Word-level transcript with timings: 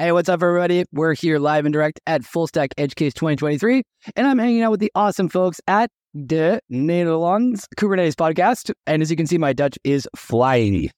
Hey, 0.00 0.12
what's 0.12 0.28
up, 0.28 0.44
everybody? 0.44 0.84
We're 0.92 1.14
here 1.14 1.40
live 1.40 1.66
and 1.66 1.72
direct 1.72 1.98
at 2.06 2.24
Full 2.24 2.46
Stack 2.46 2.72
Edge 2.78 2.94
Case 2.94 3.12
2023, 3.14 3.82
and 4.14 4.28
I'm 4.28 4.38
hanging 4.38 4.62
out 4.62 4.70
with 4.70 4.78
the 4.78 4.92
awesome 4.94 5.28
folks 5.28 5.60
at 5.66 5.90
De 6.14 6.60
Nederlands 6.70 7.64
Kubernetes 7.76 8.14
podcast. 8.14 8.72
And 8.86 9.02
as 9.02 9.10
you 9.10 9.16
can 9.16 9.26
see, 9.26 9.38
my 9.38 9.52
Dutch 9.52 9.76
is 9.82 10.08
flying. 10.14 10.90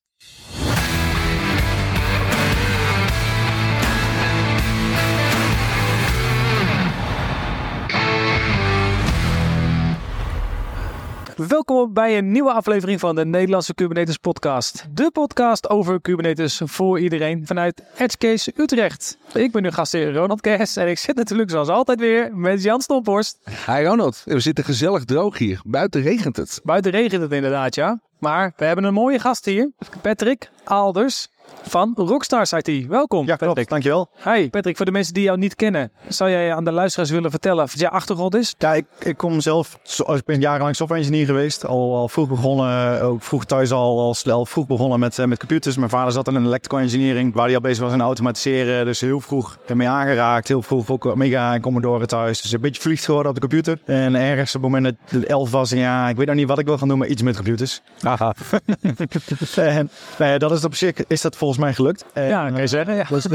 Welkom 11.49 11.93
bij 11.93 12.19
een 12.19 12.33
nieuwe 12.33 12.53
aflevering 12.53 13.01
van 13.01 13.15
de 13.15 13.25
Nederlandse 13.25 13.75
Kubernetes 13.75 14.17
podcast. 14.17 14.87
De 14.95 15.11
podcast 15.11 15.69
over 15.69 16.01
Kubernetes 16.01 16.61
voor 16.65 17.01
iedereen 17.01 17.47
vanuit 17.47 17.83
Edgecase 17.97 18.53
Utrecht. 18.57 19.19
Ik 19.35 19.53
ben 19.53 19.65
uw 19.65 19.71
gastheer 19.71 20.13
Ronald 20.15 20.41
Kers 20.41 20.77
en 20.77 20.89
ik 20.89 20.99
zit 20.99 21.17
natuurlijk 21.17 21.51
zoals 21.51 21.69
altijd 21.69 22.01
weer 22.01 22.37
met 22.37 22.63
Jan 22.63 22.81
Stomphorst. 22.81 23.39
Hi 23.67 23.85
Ronald, 23.85 24.23
we 24.25 24.41
zitten 24.41 24.65
gezellig 24.65 25.05
droog 25.05 25.39
hier. 25.39 25.61
Buiten 25.65 26.03
regent 26.03 26.37
het. 26.37 26.61
Buiten 26.65 26.91
regent 26.91 27.23
het 27.23 27.33
inderdaad, 27.33 27.75
ja. 27.75 28.01
Maar 28.19 28.53
we 28.57 28.65
hebben 28.65 28.85
een 28.85 28.95
mooie 28.95 29.19
gast 29.19 29.45
hier, 29.45 29.71
Patrick 30.03 30.51
Alders 30.65 31.29
van 31.63 31.93
Rockstars 31.97 32.53
IT. 32.53 32.87
Welkom, 32.87 33.27
Ja, 33.27 33.37
Patrick. 33.37 33.55
klopt. 33.55 33.69
Dankjewel. 33.71 34.09
Hi, 34.25 34.51
Patrick. 34.51 34.77
Voor 34.77 34.87
de 34.87 34.93
mensen 34.93 35.15
die 35.15 35.23
jou 35.23 35.39
niet 35.39 35.55
kennen, 35.55 35.93
zou 36.09 36.31
jij 36.31 36.55
aan 36.55 36.65
de 36.65 36.73
luisteraars 36.73 37.11
willen 37.11 37.31
vertellen 37.31 37.57
wat 37.67 37.79
je 37.79 37.91
achtergrond 37.91 38.35
is? 38.35 38.55
Ja, 38.59 38.75
ik, 38.75 38.85
ik 38.99 39.17
kom 39.17 39.41
zelf, 39.41 39.79
ik 40.15 40.25
ben 40.25 40.41
jarenlang 40.41 40.77
software 40.77 41.03
engineer 41.03 41.27
geweest. 41.27 41.67
Al, 41.67 41.95
al 41.97 42.09
vroeg 42.09 42.29
begonnen, 42.29 43.03
ook 43.03 43.23
vroeg 43.23 43.45
thuis 43.45 43.73
al, 43.73 43.99
al, 44.01 44.15
snel 44.15 44.47
vroeg 44.47 44.67
begonnen 44.67 44.99
met, 45.01 45.19
eh, 45.19 45.27
met 45.27 45.39
computers. 45.39 45.77
Mijn 45.77 45.91
vader 45.91 46.13
zat 46.13 46.29
in 46.29 46.35
een 46.35 46.45
electrical 46.45 46.79
engineering, 46.79 47.35
waar 47.35 47.47
hij 47.47 47.55
al 47.55 47.61
bezig 47.61 47.85
was 47.85 47.93
in 47.93 48.01
automatiseren. 48.01 48.85
Dus 48.85 49.01
heel 49.01 49.21
vroeg 49.21 49.59
ermee 49.67 49.89
aangeraakt. 49.89 50.49
Heel 50.49 50.63
vroeg 50.63 50.91
ook 50.91 51.07
Amiga 51.07 51.55
en 51.55 51.61
Commodore 51.61 52.07
thuis. 52.07 52.43
Dus 52.43 52.53
een 52.53 52.61
beetje 52.61 52.81
verliefd 52.81 53.05
geworden 53.05 53.33
op 53.33 53.41
de 53.41 53.49
computer. 53.49 53.79
En 53.85 54.15
ergens 54.15 54.55
op 54.55 54.63
het 54.63 54.71
moment 54.71 54.97
dat 55.11 55.21
het 55.21 55.25
elf 55.31 55.51
was, 55.51 55.71
ja, 55.71 56.09
ik 56.09 56.17
weet 56.17 56.27
nog 56.27 56.37
niet 56.37 56.49
wat 56.49 56.59
ik 56.59 56.67
wil 56.67 56.79
gaan 56.79 56.89
doen, 56.89 56.99
maar 56.99 57.09
iets 57.09 57.23
met 57.23 57.35
computers. 57.35 57.81
Haha. 58.01 58.35
en 59.57 59.91
nou 60.19 60.31
ja, 60.31 60.39
dat 60.39 60.53
is 60.53 60.65
op 60.65 60.75
zich, 60.75 61.07
is 61.07 61.21
dat 61.21 61.37
volgens 61.41 61.61
mij 61.61 61.75
gelukt. 61.75 62.05
En, 62.13 62.27
Ja, 62.29 62.51
kan 62.51 62.61
je 62.61 62.67
zeggen. 62.67 62.95
Ja. 62.95 63.05
Dus, 63.11 63.27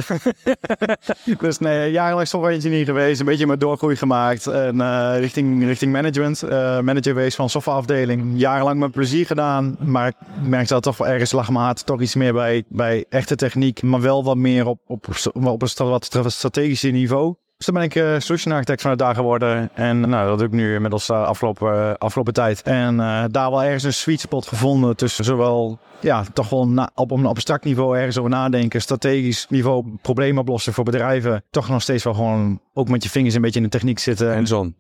dus 1.40 1.58
nee, 1.60 1.92
jarenlang 1.92 2.28
software 2.28 2.56
engineer 2.56 2.86
geweest, 2.86 3.20
een 3.20 3.26
beetje 3.26 3.46
mijn 3.48 3.60
doorgroei 3.60 3.96
gemaakt 3.96 4.48
en 4.48 4.82
eh, 4.82 5.14
richting, 5.20 5.64
richting 5.64 5.92
management. 5.92 6.44
eh, 6.44 6.50
manager 6.80 7.14
geweest 7.14 7.36
van 7.36 7.50
softwareafdeling. 7.50 8.32
Jarenlang 8.40 8.80
met 8.80 8.92
plezier 8.92 9.26
gedaan, 9.26 9.78
maar 9.80 10.08
ik 10.08 10.16
merkte 10.48 10.74
dat 10.74 10.84
toch 10.84 10.98
wel 10.98 11.08
ergens 11.08 11.32
lag 11.32 11.50
mijn 11.50 11.66
hart 11.66 11.86
toch 11.86 12.02
iets 12.02 12.16
meer 12.16 12.34
bij, 12.34 12.64
bij 12.68 13.06
echte 13.10 13.36
techniek, 13.36 13.82
maar 13.82 14.02
wel 14.02 14.24
wat 14.24 14.38
meer 14.38 14.66
op, 14.66 14.80
op, 14.88 15.06
op 15.34 15.62
een 15.62 15.68
sta- 15.68 15.86
wat 15.86 16.06
strategische 16.34 16.88
niveau. 16.90 17.36
Dus 17.66 17.74
toen 17.74 17.84
ben 17.84 17.84
ik 17.84 17.96
eh 18.16 18.20
solution 18.20 18.54
architect 18.54 18.82
van 18.82 18.90
het 18.90 19.00
daar 19.00 19.16
geworden. 19.16 19.70
En 19.74 20.00
nou, 20.00 20.28
dat 20.30 20.38
doe 20.38 20.48
ik 20.48 20.54
nu 20.54 20.74
inmiddels 20.74 21.10
uh, 21.10 21.24
afgelopen, 21.24 21.74
eh, 21.74 21.94
afgelopen 21.98 22.34
tijd. 22.34 22.62
En 22.62 23.00
eh, 23.00 23.24
daar 23.32 23.50
wel 23.50 23.64
ergens 23.64 23.84
een 23.84 23.94
sweet 23.94 24.20
spot 24.20 24.48
gevonden 24.48 24.96
tussen 24.96 25.24
zowel, 25.26 25.80
ja, 26.00 26.24
toch 26.34 26.50
wel 26.50 26.68
na- 26.68 26.90
op 26.96 27.12
een 27.12 27.26
abstract 27.26 27.64
niveau 27.64 27.98
ergens 27.98 28.18
over 28.18 28.30
nadenken. 28.32 28.82
Strategisch 28.82 29.46
niveau 29.50 29.86
problemen 30.02 30.42
oplossen 30.42 30.74
voor 30.74 30.84
bedrijven. 30.84 31.44
Toch 31.50 31.70
nog 31.70 31.82
steeds 31.82 32.04
wel 32.04 32.14
gewoon 32.14 32.60
ook 32.74 32.90
met 32.90 33.04
je 33.04 33.10
vingers 33.10 33.34
een 33.36 33.42
beetje 33.42 33.58
in 33.60 33.64
de 33.66 33.72
techniek 33.72 34.00
zitten. 34.00 34.32
En 34.32 34.38
En 34.38 34.48
zon. 34.48 34.76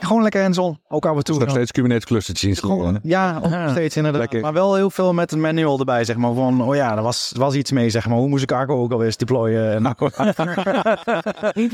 gewoon 0.00 0.22
lekker 0.22 0.42
hands-on. 0.42 0.78
Ook 0.88 1.06
af 1.06 1.16
en 1.16 1.24
toe. 1.24 1.38
Nog 1.38 1.50
steeds 1.50 1.72
Kubernetes 1.72 2.04
clustertjes 2.04 2.58
Gewoon, 2.58 2.76
installeren. 2.76 3.08
ja, 3.10 3.40
ook 3.44 3.50
nog 3.50 3.70
steeds 3.70 3.96
inderdaad. 3.96 4.20
Lekker. 4.20 4.40
Maar 4.40 4.52
wel 4.52 4.74
heel 4.74 4.90
veel 4.90 5.12
met 5.12 5.32
een 5.32 5.40
manual 5.40 5.78
erbij, 5.78 6.04
zeg 6.04 6.16
maar. 6.16 6.34
Van, 6.34 6.62
oh 6.62 6.74
ja, 6.74 6.96
er 6.96 7.02
was, 7.02 7.32
was 7.36 7.54
iets 7.54 7.72
mee, 7.72 7.90
zeg 7.90 8.08
maar. 8.08 8.18
Hoe 8.18 8.28
moest 8.28 8.42
ik 8.42 8.52
Argo 8.52 8.82
ook 8.82 8.92
alweer 8.92 9.06
eens 9.06 9.16
deployen? 9.16 9.72
En, 9.74 9.82
nou 9.82 9.96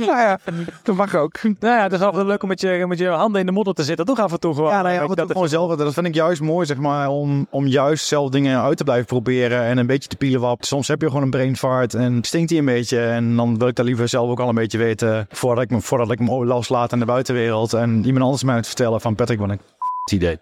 ja, 0.06 0.38
dat 0.82 0.96
mag 0.96 1.14
ook. 1.14 1.42
Nou 1.42 1.54
ja, 1.60 1.82
het 1.82 1.92
is 1.92 2.00
altijd 2.00 2.26
leuk 2.26 2.42
om 2.42 2.48
met 2.48 2.60
je, 2.60 2.84
met 2.88 2.98
je 2.98 3.08
handen 3.08 3.40
in 3.40 3.46
de 3.46 3.52
modder 3.52 3.74
te 3.74 3.84
zitten. 3.84 4.06
Toch 4.06 4.20
af 4.20 4.32
en 4.32 4.40
toe 4.40 4.54
gewoon. 4.54 4.70
Ja, 4.70 4.82
nou 4.82 4.94
ja, 4.94 5.14
dat, 5.14 5.30
gewoon 5.30 5.48
zelf, 5.48 5.76
dat 5.76 5.94
vind 5.94 6.06
ik 6.06 6.14
juist 6.14 6.40
mooi, 6.40 6.66
zeg 6.66 6.76
maar, 6.76 7.08
om, 7.08 7.46
om 7.50 7.66
juist 7.66 8.06
zelf 8.06 8.30
dingen 8.30 8.62
uit 8.62 8.76
te 8.76 8.84
blijven 8.84 9.06
proberen 9.06 9.62
en 9.62 9.78
een 9.78 9.86
beetje 9.86 10.08
te 10.08 10.16
pielen 10.16 10.40
wat. 10.40 10.66
Soms 10.66 10.88
heb 10.88 11.00
je 11.00 11.06
gewoon 11.06 11.22
een 11.22 11.30
brain 11.30 11.56
fart 11.56 11.94
en 11.94 12.18
stinkt 12.24 12.48
die 12.48 12.58
een 12.58 12.64
beetje 12.64 13.00
en 13.00 13.36
dan 13.36 13.58
wil 13.58 13.68
ik 13.68 13.74
dat 13.74 13.86
liever 13.86 14.08
zelf 14.08 14.30
ook 14.30 14.40
al 14.40 14.48
een 14.48 14.54
beetje 14.54 14.78
weten 14.78 15.26
voordat 15.30 15.64
ik, 15.64 15.70
me, 15.70 15.80
voordat 15.80 16.10
ik 16.10 16.18
hem 16.18 16.44
loslaat 16.44 16.92
aan 16.92 16.98
de 16.98 17.04
buitenwereld 17.04 17.72
en 17.72 18.04
iemand 18.04 18.24
anders 18.24 18.44
mij 18.44 18.54
moet 18.54 18.66
vertellen 18.66 19.00
van 19.00 19.14
Patrick, 19.14 19.38
wat 19.38 19.48
een 19.48 19.60
het 20.04 20.12
idee. 20.20 20.38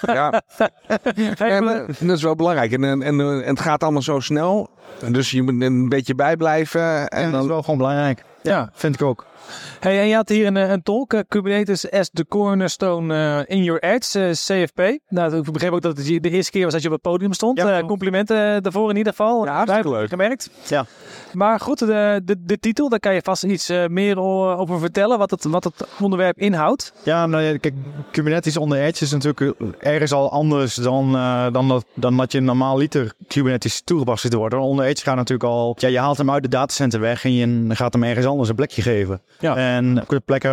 Ja, 0.00 0.42
en, 1.36 1.86
dat 2.00 2.16
is 2.16 2.22
wel 2.22 2.34
belangrijk. 2.34 2.72
En, 2.72 3.02
en, 3.02 3.18
het 3.18 3.60
gaat 3.60 3.82
allemaal 3.82 4.02
zo 4.02 4.20
snel. 4.20 4.70
Dus 5.10 5.30
je 5.30 5.42
moet 5.42 5.62
een 5.62 5.88
beetje 5.88 6.14
bijblijven. 6.14 7.08
En 7.08 7.22
En 7.22 7.32
dat 7.32 7.42
is 7.42 7.48
wel 7.48 7.62
gewoon 7.62 7.78
belangrijk. 7.78 8.24
Ja. 8.50 8.70
Vind 8.72 8.94
ik 8.94 9.02
ook. 9.02 9.26
Hey, 9.80 10.00
en 10.00 10.06
je 10.06 10.14
had 10.14 10.28
hier 10.28 10.46
een, 10.46 10.56
eh, 10.56 10.70
een 10.70 10.82
tolk, 10.82 11.12
eh, 11.12 11.20
Kubernetes 11.28 11.90
as 11.90 12.10
the 12.12 12.26
cornerstone 12.28 13.14
eh, 13.14 13.56
in 13.56 13.64
your 13.64 13.82
edge, 13.82 14.30
CFP. 14.30 14.98
Nou, 15.08 15.36
ik 15.36 15.52
begreep 15.52 15.72
ook 15.72 15.82
dat 15.82 15.96
het 15.96 16.22
de 16.22 16.30
eerste 16.30 16.50
keer 16.50 16.64
was 16.64 16.72
dat 16.72 16.82
je 16.82 16.88
op 16.88 16.94
het 16.94 17.02
podium 17.02 17.32
stond. 17.32 17.58
Ja, 17.58 17.82
complimenten 17.82 18.62
daarvoor 18.62 18.90
in 18.90 18.96
ieder 18.96 19.12
geval. 19.12 19.44
Ja, 19.44 19.54
hartstikke 19.54 19.90
leuk. 19.90 20.08
Gemerkt. 20.08 20.50
Ja. 20.68 20.86
Maar 21.32 21.60
goed, 21.60 21.78
de, 21.78 22.20
de, 22.24 22.36
de 22.44 22.58
titel, 22.58 22.88
daar 22.88 23.00
kan 23.00 23.14
je 23.14 23.20
vast 23.22 23.44
iets 23.44 23.72
meer 23.88 24.18
over 24.18 24.78
vertellen, 24.78 25.18
wat 25.18 25.30
het, 25.30 25.44
wat 25.44 25.64
het 25.64 25.86
onderwerp 26.00 26.38
inhoudt. 26.38 26.92
Ja, 27.02 27.26
nou 27.26 27.42
ja, 27.42 27.58
kijk, 27.58 27.74
Kubernetes 28.10 28.56
onder 28.56 28.78
Edge 28.78 29.04
is 29.04 29.12
natuurlijk 29.12 29.54
ergens 29.78 30.12
al 30.12 30.30
anders 30.30 30.74
dan, 30.74 31.12
dan, 31.52 31.68
dat, 31.68 31.84
dan 31.94 32.16
dat 32.16 32.32
je 32.32 32.40
normaal 32.40 32.76
liter 32.76 33.12
Kubernetes 33.28 33.82
toegepast 33.84 34.22
ziet 34.22 34.34
worden. 34.34 34.58
Onder 34.58 34.84
Edge 34.84 35.04
gaat 35.04 35.16
natuurlijk 35.16 35.50
al, 35.50 35.76
ja, 35.78 35.88
je 35.88 35.98
haalt 35.98 36.18
hem 36.18 36.30
uit 36.30 36.42
de 36.42 36.48
datacenter 36.48 37.00
weg 37.00 37.24
en 37.24 37.34
je 37.34 37.74
gaat 37.74 37.92
hem 37.92 38.02
ergens 38.02 38.26
anders 38.26 38.35
een 38.44 38.54
plekje 38.54 38.82
geven. 38.82 39.22
Ja. 39.38 39.56
En 39.56 40.00
op 40.00 40.08
de 40.08 40.20
plekken 40.20 40.50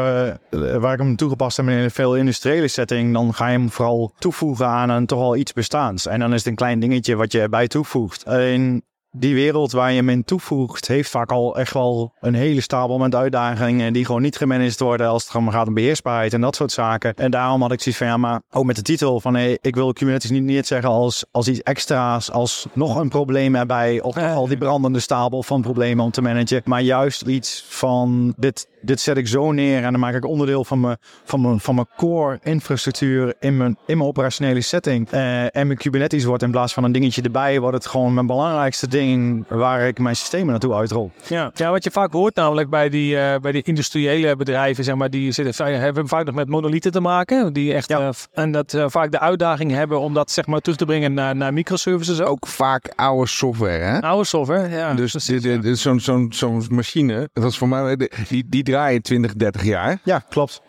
eh, 0.49 0.75
waar 0.75 0.93
ik 0.93 0.99
hem 0.99 1.15
toegepast 1.15 1.57
heb 1.57 1.67
in 1.67 1.77
een 1.77 1.91
veel 1.91 2.15
industriële 2.15 2.67
setting, 2.67 3.13
dan 3.13 3.33
ga 3.33 3.47
je 3.47 3.57
hem 3.57 3.71
vooral 3.71 4.13
toevoegen 4.19 4.67
aan 4.67 4.89
een 4.89 5.05
toch 5.05 5.19
al 5.19 5.35
iets 5.35 5.53
bestaans. 5.53 6.07
En 6.07 6.19
dan 6.19 6.33
is 6.33 6.37
het 6.37 6.47
een 6.47 6.55
klein 6.55 6.79
dingetje 6.79 7.15
wat 7.15 7.31
je 7.31 7.41
erbij 7.41 7.67
toevoegt. 7.67 8.25
Alleen 8.25 8.83
die 9.15 9.33
wereld 9.33 9.71
waar 9.71 9.89
je 9.89 9.95
hem 9.95 10.09
in 10.09 10.23
toevoegt, 10.23 10.87
heeft 10.87 11.09
vaak 11.09 11.31
al 11.31 11.57
echt 11.57 11.73
wel 11.73 12.13
een 12.19 12.33
hele 12.33 12.61
stapel 12.61 12.97
met 12.97 13.15
uitdagingen 13.15 13.93
die 13.93 14.05
gewoon 14.05 14.21
niet 14.21 14.37
gemanaged 14.37 14.79
worden 14.79 15.07
als 15.07 15.23
het 15.23 15.43
gaat 15.53 15.67
om 15.67 15.73
beheersbaarheid 15.73 16.33
en 16.33 16.41
dat 16.41 16.55
soort 16.55 16.71
zaken. 16.71 17.13
En 17.13 17.31
daarom 17.31 17.61
had 17.61 17.71
ik 17.71 17.81
zoiets 17.81 18.01
van, 18.01 18.09
ja, 18.09 18.17
maar 18.17 18.41
ook 18.51 18.65
met 18.65 18.75
de 18.75 18.81
titel 18.81 19.19
van, 19.19 19.33
hey, 19.33 19.57
ik 19.61 19.75
wil 19.75 19.93
Kubernetes 19.93 20.29
niet, 20.29 20.43
niet 20.43 20.67
zeggen 20.67 20.89
als, 20.89 21.25
als 21.31 21.47
iets 21.47 21.61
extra's, 21.61 22.31
als 22.31 22.67
nog 22.73 22.95
een 22.95 23.09
probleem 23.09 23.55
erbij 23.55 24.01
of 24.01 24.17
al 24.17 24.47
die 24.47 24.57
brandende 24.57 24.99
stapel 24.99 25.43
van 25.43 25.61
problemen 25.61 26.05
om 26.05 26.11
te 26.11 26.21
managen, 26.21 26.61
maar 26.65 26.81
juist 26.81 27.21
iets 27.21 27.65
van, 27.67 28.33
dit, 28.37 28.67
dit 28.83 28.99
zet 29.01 29.17
ik 29.17 29.27
zo 29.27 29.51
neer 29.51 29.83
en 29.83 29.91
dan 29.91 29.99
maak 29.99 30.13
ik 30.15 30.25
onderdeel 30.25 30.63
van 30.65 30.79
mijn, 30.79 30.97
van 31.23 31.41
mijn, 31.41 31.59
van 31.59 31.75
mijn 31.75 31.87
core 31.97 32.39
infrastructuur 32.43 33.33
in 33.39 33.57
mijn, 33.57 33.77
in 33.85 33.97
mijn 33.97 34.09
operationele 34.09 34.61
setting. 34.61 35.09
Eh, 35.09 35.41
en 35.55 35.67
mijn 35.67 35.77
Kubernetes 35.77 36.23
wordt 36.23 36.43
in 36.43 36.51
plaats 36.51 36.73
van 36.73 36.83
een 36.83 36.91
dingetje 36.91 37.21
erbij, 37.21 37.59
wordt 37.59 37.75
het 37.75 37.85
gewoon 37.85 38.13
mijn 38.13 38.27
belangrijkste 38.27 38.87
ding 38.87 39.45
waar 39.47 39.87
ik 39.87 39.99
mijn 39.99 40.15
systemen 40.15 40.47
naartoe 40.47 40.73
uitrol. 40.73 41.11
Ja. 41.27 41.51
ja, 41.53 41.71
wat 41.71 41.83
je 41.83 41.91
vaak 41.91 42.11
hoort 42.13 42.35
namelijk 42.35 42.69
bij 42.69 42.89
die, 42.89 43.17
eh, 43.17 43.39
bij 43.39 43.51
die 43.51 43.63
industriële 43.63 44.35
bedrijven, 44.35 44.83
zeg 44.83 44.95
maar, 44.95 45.09
die 45.09 45.31
zitten, 45.31 45.79
hebben 45.79 46.07
vaak 46.07 46.25
nog 46.25 46.35
met 46.35 46.49
monolithen 46.49 46.91
te 46.91 46.99
maken. 46.99 47.53
Die 47.53 47.73
echt, 47.73 47.89
Ja. 47.89 47.99
eh, 47.99 48.09
en 48.33 48.51
dat 48.51 48.77
vaak 48.87 49.11
de 49.11 49.19
uitdaging 49.19 49.71
hebben 49.71 49.99
om 49.99 50.13
dat 50.13 50.31
zeg 50.31 50.45
maar 50.45 50.59
terug 50.59 50.77
te 50.77 50.85
brengen 50.85 51.13
naar, 51.13 51.35
naar 51.35 51.53
microservices 51.53 52.21
ook. 52.21 52.27
ook 52.27 52.47
vaak 52.47 52.93
oude 52.95 53.27
software, 53.27 53.83
hè? 53.83 53.99
Oude 54.01 54.23
software, 54.23 54.69
ja. 54.69 54.93
Dus 54.93 55.81
zo'n 55.81 55.99
zo'n 55.99 56.27
zo'n 56.29 56.65
machine, 56.69 57.29
dat 57.33 57.43
is 57.43 57.57
voor 57.57 57.67
mij, 57.67 57.95
die, 58.29 58.45
die 58.49 58.63
draaien 58.73 59.01
20, 59.01 59.35
30 59.35 59.63
jaar. 59.63 59.99
Ja, 60.03 60.19
klopt. 60.29 60.61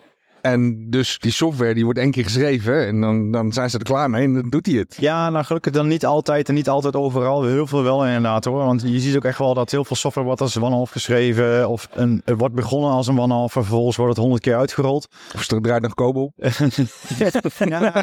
En 0.45 0.89
dus 0.89 1.19
die 1.19 1.31
software 1.31 1.73
die 1.73 1.83
wordt 1.83 1.99
één 1.99 2.11
keer 2.11 2.23
geschreven 2.23 2.87
en 2.87 3.01
dan, 3.01 3.31
dan 3.31 3.53
zijn 3.53 3.69
ze 3.69 3.77
er 3.77 3.83
klaar 3.83 4.09
mee 4.09 4.23
en 4.23 4.33
dan 4.33 4.49
doet 4.49 4.65
hij 4.65 4.75
het. 4.75 4.97
Ja, 4.99 5.29
nou 5.29 5.45
gelukkig 5.45 5.71
dan 5.71 5.87
niet 5.87 6.05
altijd 6.05 6.47
en 6.47 6.53
niet 6.53 6.69
altijd 6.69 6.95
overal. 6.95 7.43
Heel 7.43 7.67
veel 7.67 7.83
wel 7.83 8.05
inderdaad 8.05 8.45
hoor. 8.45 8.65
Want 8.65 8.81
je 8.81 8.99
ziet 8.99 9.15
ook 9.15 9.23
echt 9.23 9.37
wel 9.37 9.53
dat 9.53 9.71
heel 9.71 9.85
veel 9.85 9.95
software 9.95 10.27
wordt 10.27 10.41
als 10.41 10.57
one-off 10.57 10.91
geschreven. 10.91 11.69
Of 11.69 11.87
een, 11.93 12.21
het 12.25 12.39
wordt 12.39 12.55
begonnen 12.55 12.91
als 12.91 13.07
een 13.07 13.19
one-off 13.19 13.55
en 13.55 13.61
vervolgens 13.61 13.95
wordt 13.95 14.11
het 14.11 14.21
honderd 14.21 14.43
keer 14.43 14.55
uitgerold. 14.55 15.07
Of 15.35 15.51
er 15.51 15.61
draait 15.61 15.81
nog 15.81 15.93
ja, 17.57 17.93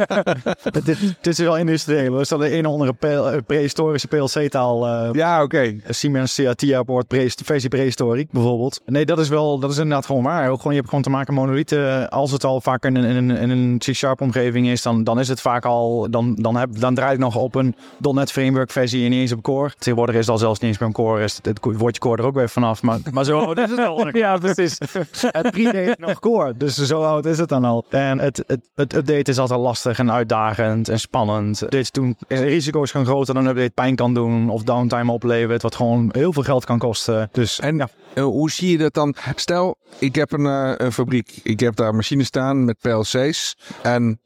het, 0.72 0.88
is, 0.88 1.00
het 1.00 1.26
is 1.26 1.38
wel 1.38 1.56
industrieel. 1.56 2.18
Er 2.18 2.26
staat 2.26 2.40
een 2.40 2.54
een 2.54 2.66
of 2.66 2.72
andere 2.72 2.94
eh, 2.98 3.36
prehistorische 3.46 4.08
PLC-taal. 4.08 4.86
eh 4.86 5.08
Ja, 5.12 5.42
oké. 5.42 5.74
Siemens 5.88 6.34
CRT 6.34 6.82
wordt 6.86 7.08
pre 7.08 7.30
versie 7.44 7.68
prehistoriek 7.68 8.30
bijvoorbeeld. 8.30 8.80
Nee, 8.86 9.04
dat 9.04 9.18
is 9.18 9.28
wel, 9.28 9.58
dat 9.58 9.70
is 9.70 9.78
inderdaad 9.78 10.06
gewoon 10.06 10.22
waar. 10.22 10.50
Ook 10.50 10.56
gewoon, 10.56 10.72
je 10.72 10.78
hebt 10.78 10.88
gewoon 10.88 11.04
te 11.04 11.10
maken 11.10 11.34
met 11.34 11.42
monolithen 11.44 12.08
als 12.08 12.31
als 12.32 12.42
het 12.42 12.50
al 12.50 12.60
vaak 12.60 12.84
in, 12.84 12.96
een- 12.96 13.04
in, 13.04 13.30
een- 13.30 13.36
in 13.36 13.50
een 13.50 13.78
C-sharp 13.78 14.20
omgeving 14.20 14.66
is, 14.68 14.82
dan, 14.82 15.04
dan 15.04 15.18
is 15.20 15.28
het 15.28 15.40
vaak 15.40 15.64
al, 15.64 16.06
dan, 16.10 16.34
dan, 16.34 16.56
heb, 16.56 16.80
dan 16.80 16.94
draait 16.94 17.10
het 17.12 17.20
nog 17.20 17.36
op 17.36 17.54
een 17.54 17.74
.NET 18.00 18.32
Framework 18.32 18.70
versie 18.70 19.04
en 19.04 19.10
niet 19.10 19.20
eens 19.20 19.32
op 19.32 19.42
Core. 19.42 19.72
Tegenwoordig 19.78 20.14
is 20.14 20.20
het 20.20 20.30
al 20.30 20.38
zelfs 20.38 20.60
niet 20.60 20.70
eens 20.70 20.78
meer 20.78 20.88
een 20.88 20.94
Core, 20.94 21.22
is 21.22 21.36
het, 21.36 21.46
het 21.46 21.58
woordje 21.62 22.00
Core 22.00 22.22
er 22.22 22.28
ook 22.28 22.34
weer 22.34 22.48
vanaf. 22.48 22.82
Maar, 22.82 22.98
maar 23.12 23.24
zo 23.24 23.38
oud 23.38 23.58
is 23.58 23.70
het 23.70 23.78
al. 23.78 24.08
Ja, 24.22 24.36
precies. 24.38 24.78
Het 25.20 25.50
predate 25.50 25.94
nog 25.98 26.20
core, 26.20 26.54
dus 26.56 26.74
zo 26.76 27.02
oud 27.02 27.24
is 27.26 27.38
het 27.38 27.48
dan 27.48 27.64
al. 27.64 27.84
En 27.88 28.18
het, 28.18 28.44
het, 28.46 28.60
het 28.74 28.94
update 28.94 29.30
is 29.30 29.38
altijd 29.38 29.60
lastig 29.60 29.98
en 29.98 30.12
uitdagend 30.12 30.88
en 30.88 31.00
spannend. 31.00 31.62
Dit 31.70 31.94
doen 31.94 32.16
risico's 32.28 32.90
gaan 32.90 33.04
groter 33.04 33.34
dan 33.34 33.42
een 33.44 33.50
update 33.50 33.70
pijn 33.74 33.96
kan 33.96 34.14
doen 34.14 34.50
of 34.50 34.62
downtime 34.62 35.12
oplevert, 35.12 35.62
wat 35.62 35.74
gewoon 35.74 36.08
heel 36.12 36.32
veel 36.32 36.42
geld 36.42 36.64
kan 36.64 36.78
kosten. 36.78 37.28
Dus 37.32 37.60
En 37.60 37.76
ja, 37.76 37.88
eh, 38.14 38.24
hoe 38.24 38.50
zie 38.50 38.70
je 38.70 38.78
dat 38.78 38.94
dan? 38.94 39.14
Stel, 39.34 39.76
ik 39.98 40.14
heb 40.14 40.32
een, 40.32 40.46
eh, 40.46 40.72
een 40.76 40.92
fabriek. 40.92 41.40
Ik 41.42 41.60
heb 41.60 41.76
daar 41.76 41.94
machines 41.94 42.21
staan 42.24 42.64
met 42.64 42.78
PLC's. 42.80 43.56
En 43.82 44.20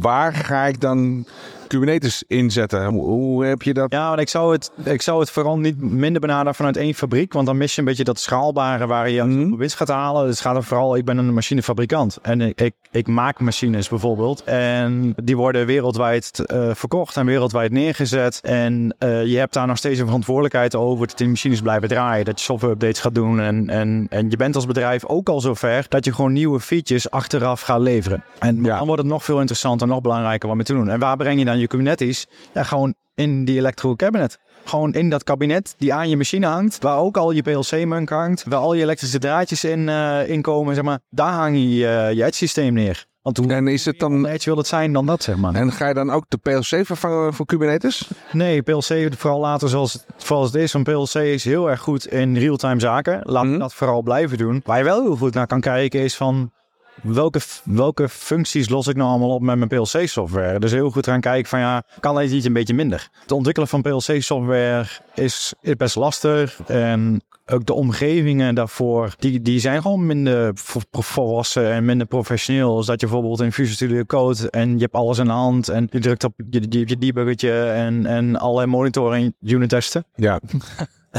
waar 0.00 0.34
ga 0.34 0.64
ik 0.64 0.80
dan 0.80 1.26
Kubernetes 1.70 2.24
inzetten? 2.26 2.84
Hoe, 2.86 3.04
hoe 3.04 3.44
heb 3.44 3.62
je 3.62 3.74
dat? 3.74 3.92
Ja, 3.92 4.08
want 4.08 4.20
ik 4.20 4.28
zou, 4.28 4.52
het, 4.52 4.70
ik 4.84 5.02
zou 5.02 5.20
het 5.20 5.30
vooral 5.30 5.58
niet 5.58 5.80
minder 5.80 6.20
benaderen 6.20 6.54
vanuit 6.54 6.76
één 6.76 6.94
fabriek. 6.94 7.32
Want 7.32 7.46
dan 7.46 7.56
mis 7.56 7.74
je 7.74 7.80
een 7.80 7.86
beetje 7.86 8.04
dat 8.04 8.18
schaalbare 8.20 8.86
waar 8.86 9.10
je 9.10 9.22
Mhm. 9.22 9.56
winst 9.56 9.76
gaat 9.76 9.88
halen. 9.88 10.22
Dus 10.26 10.30
het 10.38 10.40
gaat 10.46 10.56
er 10.56 10.64
vooral, 10.64 10.96
ik 10.96 11.04
ben 11.04 11.18
een 11.18 11.34
machinefabrikant. 11.34 12.18
En 12.22 12.40
ik, 12.40 12.60
ik, 12.60 12.74
ik 12.90 13.06
maak 13.06 13.40
machines 13.40 13.88
bijvoorbeeld. 13.88 14.44
En 14.44 15.14
die 15.24 15.36
worden 15.36 15.66
wereldwijd 15.66 16.38
eh, 16.46 16.70
verkocht 16.72 17.16
en 17.16 17.26
wereldwijd 17.26 17.70
neergezet. 17.72 18.40
En 18.42 18.94
eh, 18.98 19.24
je 19.26 19.38
hebt 19.38 19.54
daar 19.54 19.66
nog 19.66 19.76
steeds 19.76 19.98
een 19.98 20.04
verantwoordelijkheid 20.06 20.74
over 20.74 21.06
dat 21.06 21.18
die 21.18 21.28
machines 21.28 21.60
blijven 21.60 21.88
draaien. 21.88 22.24
Dat 22.24 22.38
je 22.38 22.44
software 22.44 22.72
updates 22.72 23.00
gaat 23.00 23.14
doen. 23.14 23.40
En, 23.40 23.68
en, 23.68 24.06
en 24.10 24.30
je 24.30 24.36
bent 24.36 24.54
als 24.54 24.66
bedrijf 24.66 25.04
ook 25.06 25.28
al 25.28 25.40
zover 25.40 25.86
dat 25.88 26.04
je 26.04 26.12
gewoon 26.14 26.32
nieuwe 26.32 26.60
features 26.60 27.10
achteraf 27.10 27.60
gaat 27.60 27.80
leveren. 27.80 28.22
En 28.38 28.62
Ja. 28.64 28.76
dan 28.78 28.86
wordt 28.86 29.02
het 29.02 29.10
nog 29.10 29.24
veel 29.24 29.38
interessanter, 29.40 29.86
nog 29.86 30.00
belangrijker 30.00 30.48
wat 30.48 30.56
mee 30.56 30.66
te 30.66 30.72
doen. 30.74 30.88
En 30.88 30.98
waar 30.98 31.16
breng 31.16 31.38
je 31.38 31.44
dan 31.44 31.58
je 31.60 31.66
Kubernetes? 31.66 32.26
Ja, 32.54 32.62
gewoon 32.62 32.94
in 33.14 33.44
die 33.44 33.58
electro 33.58 33.96
cabinet. 33.96 34.38
Gewoon 34.64 34.92
in 34.92 35.10
dat 35.10 35.24
kabinet 35.24 35.74
die 35.78 35.94
aan 35.94 36.08
je 36.08 36.16
machine 36.16 36.46
hangt, 36.46 36.78
waar 36.82 36.98
ook 36.98 37.16
al 37.16 37.30
je 37.30 37.42
PLC-munk 37.42 38.08
hangt, 38.08 38.44
waar 38.48 38.58
al 38.58 38.74
je 38.74 38.82
elektrische 38.82 39.18
draadjes 39.18 39.64
in, 39.64 39.88
eh 39.88 40.28
in 40.28 40.42
komen, 40.42 40.74
zeg 40.74 40.84
maar. 40.84 40.98
Daar 41.10 41.32
hang 41.32 41.56
je 41.56 41.62
uh, 41.62 42.12
je 42.12 42.24
edge-systeem 42.24 42.74
neer. 42.74 43.08
Want 43.22 43.36
hoe 43.36 43.52
En 43.52 43.68
is 43.68 43.84
het 43.84 43.98
dan... 43.98 44.26
edge 44.26 44.44
wil 44.48 44.56
het 44.56 44.66
zijn 44.66 44.92
dan 44.92 45.06
dat, 45.06 45.22
zeg 45.22 45.36
maar. 45.36 45.54
En 45.54 45.72
ga 45.72 45.88
je 45.88 45.94
dan 45.94 46.10
ook 46.10 46.24
de 46.28 46.36
PLC 46.36 46.86
vervangen 46.86 47.34
voor 47.34 47.46
Kubernetes? 47.46 48.10
Nee, 48.32 48.62
PLC 48.62 49.14
vooral 49.16 49.40
later 49.40 49.68
zoals 49.68 49.92
het, 49.92 50.04
zoals 50.16 50.52
het 50.52 50.62
is. 50.62 50.72
Want 50.72 50.84
PLC 50.84 51.14
is 51.14 51.44
heel 51.44 51.70
erg 51.70 51.80
goed 51.80 52.06
in 52.06 52.36
real-time 52.36 52.80
zaken. 52.80 53.20
Laat 53.22 53.44
Mhm. 53.44 53.58
dat 53.58 53.74
vooral 53.74 54.02
blijven 54.02 54.38
doen. 54.38 54.60
Waar 54.64 54.78
je 54.78 54.84
wel 54.84 55.02
heel 55.02 55.16
goed 55.16 55.34
naar 55.34 55.46
kan 55.46 55.60
kijken 55.60 56.00
is 56.00 56.16
van... 56.16 56.52
Welke, 57.02 57.40
welke 57.64 58.08
functies 58.08 58.68
los 58.68 58.86
ik 58.86 58.96
nou 58.96 59.08
allemaal 59.08 59.34
op 59.34 59.42
met 59.42 59.56
mijn 59.56 59.68
PLC-software? 59.68 60.58
Dus 60.58 60.72
heel 60.72 60.90
goed 60.90 61.06
gaan 61.06 61.20
kijken 61.20 61.48
van 61.48 61.58
ja, 61.58 61.82
kan 62.00 62.16
dit 62.16 62.30
iets 62.30 62.46
een 62.46 62.52
beetje 62.52 62.74
minder? 62.74 63.08
Het 63.22 63.32
ontwikkelen 63.32 63.68
van 63.68 63.82
PLC-software 63.82 64.86
is, 65.14 65.54
is 65.60 65.76
best 65.76 65.96
lastig. 65.96 66.60
En 66.66 67.22
ook 67.46 67.66
de 67.66 67.72
omgevingen 67.72 68.54
daarvoor, 68.54 69.14
die, 69.18 69.42
die 69.42 69.60
zijn 69.60 69.82
gewoon 69.82 70.06
minder 70.06 70.50
vo- 70.54 70.80
volwassen 70.90 71.70
en 71.72 71.84
minder 71.84 72.06
professioneel. 72.06 72.76
Dus 72.76 72.86
dat 72.86 73.00
je 73.00 73.06
bijvoorbeeld 73.06 73.40
in 73.40 73.52
Visual 73.52 73.74
Studio 73.74 74.04
Code 74.04 74.50
en 74.50 74.74
je 74.74 74.80
hebt 74.82 74.94
alles 74.94 75.18
in 75.18 75.24
de 75.24 75.30
hand 75.30 75.68
en 75.68 75.88
je 75.90 75.98
drukt 75.98 76.24
op 76.24 76.32
je, 76.50 76.66
je, 76.68 76.82
je 76.86 76.98
debuggertje 76.98 77.62
en, 77.62 78.06
en 78.06 78.36
allerlei 78.36 78.66
monitoring 78.66 79.34
unit 79.40 79.68
testen. 79.68 80.04
Ja. 80.14 80.40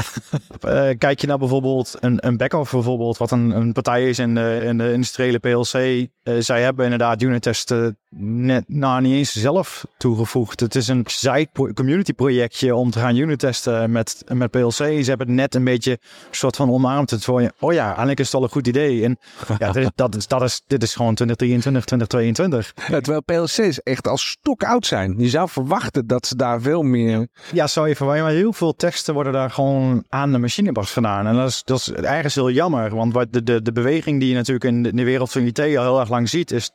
Eh, 0.60 0.88
kijk 0.98 1.20
je 1.20 1.26
naar 1.26 1.38
bijvoorbeeld 1.38 1.94
een, 2.00 2.26
een 2.26 2.36
backoff 2.36 2.72
bijvoorbeeld, 2.72 3.16
wat 3.18 3.30
een, 3.30 3.50
een 3.50 3.72
partij 3.72 4.08
is 4.08 4.18
in 4.18 4.34
de, 4.34 4.60
in 4.64 4.78
de 4.78 4.92
industriële 4.92 5.38
PLC. 5.38 5.72
eh, 6.22 6.34
zij 6.38 6.62
hebben 6.62 6.84
inderdaad 6.84 7.22
unit 7.22 7.42
testen 7.42 7.96
net, 8.16 8.64
nou 8.68 9.00
niet 9.02 9.12
eens 9.14 9.32
zelf 9.32 9.86
toegevoegd. 9.96 10.60
Het 10.60 10.74
is 10.74 10.88
een 10.88 11.02
side 11.06 11.48
community 11.74 12.12
projectje 12.12 12.74
om 12.74 12.90
te 12.90 12.98
gaan 12.98 13.16
unit 13.16 13.38
testen 13.38 13.90
met, 13.90 14.24
met 14.32 14.50
PLC. 14.50 14.72
Ze 14.72 14.84
hebben 15.04 15.26
het 15.26 15.36
net 15.36 15.54
een 15.54 15.64
beetje 15.64 15.98
soort 16.30 16.56
van 16.56 16.70
omarmd. 16.70 17.10
Het 17.10 17.24
voor 17.24 17.42
je, 17.42 17.52
oh 17.60 17.72
ja, 17.72 17.86
eigenlijk 17.86 18.20
is 18.20 18.26
het 18.26 18.34
al 18.34 18.42
een 18.42 18.48
goed 18.48 18.66
idee. 18.66 19.04
En 19.04 19.18
ja, 19.58 19.72
dit, 19.72 19.82
is- 19.84 19.90
dat 19.94 20.14
is, 20.16 20.26
dat 20.26 20.42
is, 20.42 20.62
dit 20.66 20.82
is 20.82 20.94
gewoon 20.94 21.14
2023, 21.14 21.84
2022. 21.84 22.72
Ja, 22.88 23.00
terwijl 23.00 23.22
PLC's 23.46 23.82
echt 23.82 24.08
al 24.08 24.16
stok 24.18 24.62
oud 24.64 24.86
zijn. 24.86 25.14
Je 25.18 25.28
zou 25.28 25.48
verwachten 25.48 26.06
dat 26.06 26.26
ze 26.26 26.36
daar 26.36 26.60
veel 26.60 26.82
meer... 26.82 27.28
Ja, 27.52 27.66
zou 27.66 27.88
je 27.88 27.96
verwachten. 27.96 28.24
Maar 28.24 28.32
heel 28.32 28.52
veel 28.52 28.74
teksten 28.74 29.14
worden 29.14 29.32
daar 29.32 29.50
gewoon 29.50 29.80
aan 30.08 30.32
de 30.32 30.38
machinebas 30.38 30.92
gedaan. 30.92 31.26
En 31.26 31.34
dat 31.34 31.48
is, 31.48 31.62
dat 31.64 31.78
is 31.78 31.90
ergens 31.90 32.34
heel 32.34 32.50
jammer. 32.50 32.94
Want 32.94 33.12
wat 33.12 33.32
de, 33.32 33.62
de, 33.62 33.72
beweging 33.72 34.20
die 34.20 34.28
je 34.28 34.34
natuurlijk 34.34 34.64
in 34.64 34.82
de, 34.82 34.88
in 34.88 34.96
de 34.96 35.04
wereld 35.04 35.32
van 35.32 35.42
IT 35.42 35.58
al 35.58 35.66
heel 35.66 36.00
erg 36.00 36.08
lang 36.08 36.28
ziet, 36.28 36.50
is 36.50 36.70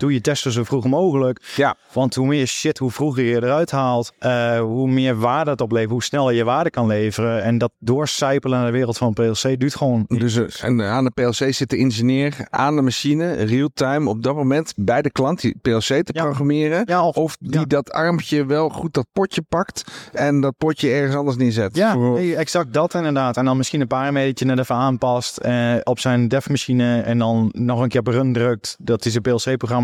doe 0.00 0.12
je 0.12 0.20
testen 0.20 0.52
zo 0.52 0.64
vroeg 0.64 0.84
mogelijk. 0.86 1.52
Ja. 1.56 1.76
Want 1.92 2.14
hoe 2.14 2.26
meer 2.26 2.46
shit, 2.46 2.78
hoe 2.78 2.90
vroeger 2.90 3.24
je 3.24 3.34
eruit 3.36 3.70
haalt, 3.70 4.12
eh, 4.18 4.58
hoe 4.60 4.88
meer 4.90 5.18
waarde 5.18 5.50
het 5.50 5.60
oplevert, 5.60 5.90
hoe 5.90 6.02
sneller 6.02 6.34
je 6.34 6.44
waarde 6.44 6.70
kan 6.70 6.86
leveren. 6.86 7.42
En 7.42 7.58
dat 7.58 7.72
doorcijpelen 7.78 8.58
naar 8.58 8.66
de 8.66 8.72
wereld 8.76 8.96
van 8.98 9.12
PLC 9.12 9.58
duurt 9.60 9.74
gewoon. 9.74 10.04
Dus 10.08 10.36
eh, 10.36 10.68
en 10.68 10.82
aan 10.82 11.04
de 11.04 11.10
PLC 11.10 11.54
zit 11.54 11.70
de 11.70 11.76
ingenieur 11.76 12.36
aan 12.50 12.76
de 12.76 12.82
machine, 12.82 13.32
real-time, 13.32 14.08
op 14.08 14.22
dat 14.22 14.34
moment 14.34 14.72
bij 14.76 15.02
de 15.02 15.10
klant 15.10 15.40
die 15.40 15.56
PLC 15.62 15.80
te 15.82 16.02
Ja. 16.12 16.22
programmeren. 16.22 16.82
Ja, 16.84 17.06
of, 17.06 17.16
Of 17.16 17.36
die 17.40 17.58
Ja. 17.60 17.64
dat 17.64 17.90
armpje 17.92 18.46
wel 18.46 18.68
goed 18.68 18.94
dat 18.94 19.06
potje 19.12 19.42
pakt 19.48 19.84
en 20.12 20.40
dat 20.40 20.54
potje 20.58 20.90
ergens 20.90 21.16
anders 21.16 21.36
neerzet. 21.36 21.76
Ja, 21.76 21.92
Voor- 21.92 22.12
nee, 22.14 22.36
exact 22.36 22.72
dat 22.72 22.94
inderdaad. 22.94 23.36
En 23.36 23.44
dan 23.44 23.56
misschien 23.56 23.80
een 23.80 23.86
parametertje 23.86 24.44
net 24.44 24.58
even 24.58 24.74
aanpast 24.74 25.36
eh, 25.36 25.74
op 25.82 25.98
zijn 25.98 26.28
dev-machine. 26.28 27.00
En 27.00 27.18
dan 27.18 27.48
nog 27.52 27.80
een 27.80 27.88
keer 27.88 28.00
op 28.00 28.06
run 28.06 28.32
drukt. 28.32 28.76
Dat 28.80 29.02
hij 29.02 29.12
zijn 29.12 29.22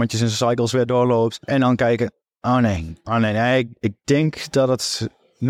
PLC-programma's 0.07 0.21
en 0.21 0.29
zijn 0.39 0.51
cycles 0.51 0.73
weer 0.73 0.87
doorloopt. 0.87 1.39
En 1.45 1.61
dan 1.61 1.77
kijken, 1.77 2.13
oh 2.41 2.57
nee, 2.57 2.97
oh 3.05 3.17
nee, 3.17 3.33
nee 3.33 3.59
ik, 3.59 3.69
ik 3.81 3.93
denk 4.05 4.53
dat 4.53 4.69
het 4.69 5.09
0,01 5.35 5.49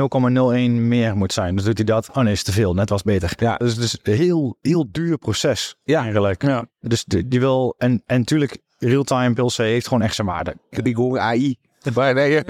meer 0.71 1.17
moet 1.17 1.33
zijn. 1.33 1.57
Dus 1.57 1.65
doet 1.65 1.77
hij 1.77 1.87
dat. 1.87 2.09
Oh 2.13 2.23
nee, 2.23 2.33
is 2.33 2.43
te 2.43 2.53
veel. 2.53 2.75
Net 2.75 2.89
was 2.89 3.03
beter. 3.03 3.33
Ja. 3.37 3.57
Dus 3.57 3.75
het 3.75 3.83
is 3.85 3.99
een 4.03 4.15
heel, 4.15 4.59
heel 4.63 4.87
duur 4.91 5.19
proces 5.19 5.77
Ja. 5.85 6.03
eigenlijk. 6.03 6.43
Ja. 6.43 6.67
Dus 6.81 7.05
die 7.05 7.29
die 7.29 7.41
wil, 7.41 7.75
en, 7.79 8.03
en 8.07 8.19
natuurlijk, 8.19 8.59
real-time 8.79 9.35
PLC 9.35 9.57
heeft 9.57 9.87
gewoon 9.89 10.03
echt 10.03 10.15
zijn 10.15 10.27
waarde. 10.27 10.57
Die 10.71 10.95
horen 10.95 11.23
AI. 11.23 11.57
Maar 11.95 12.15
nee, 12.15 12.43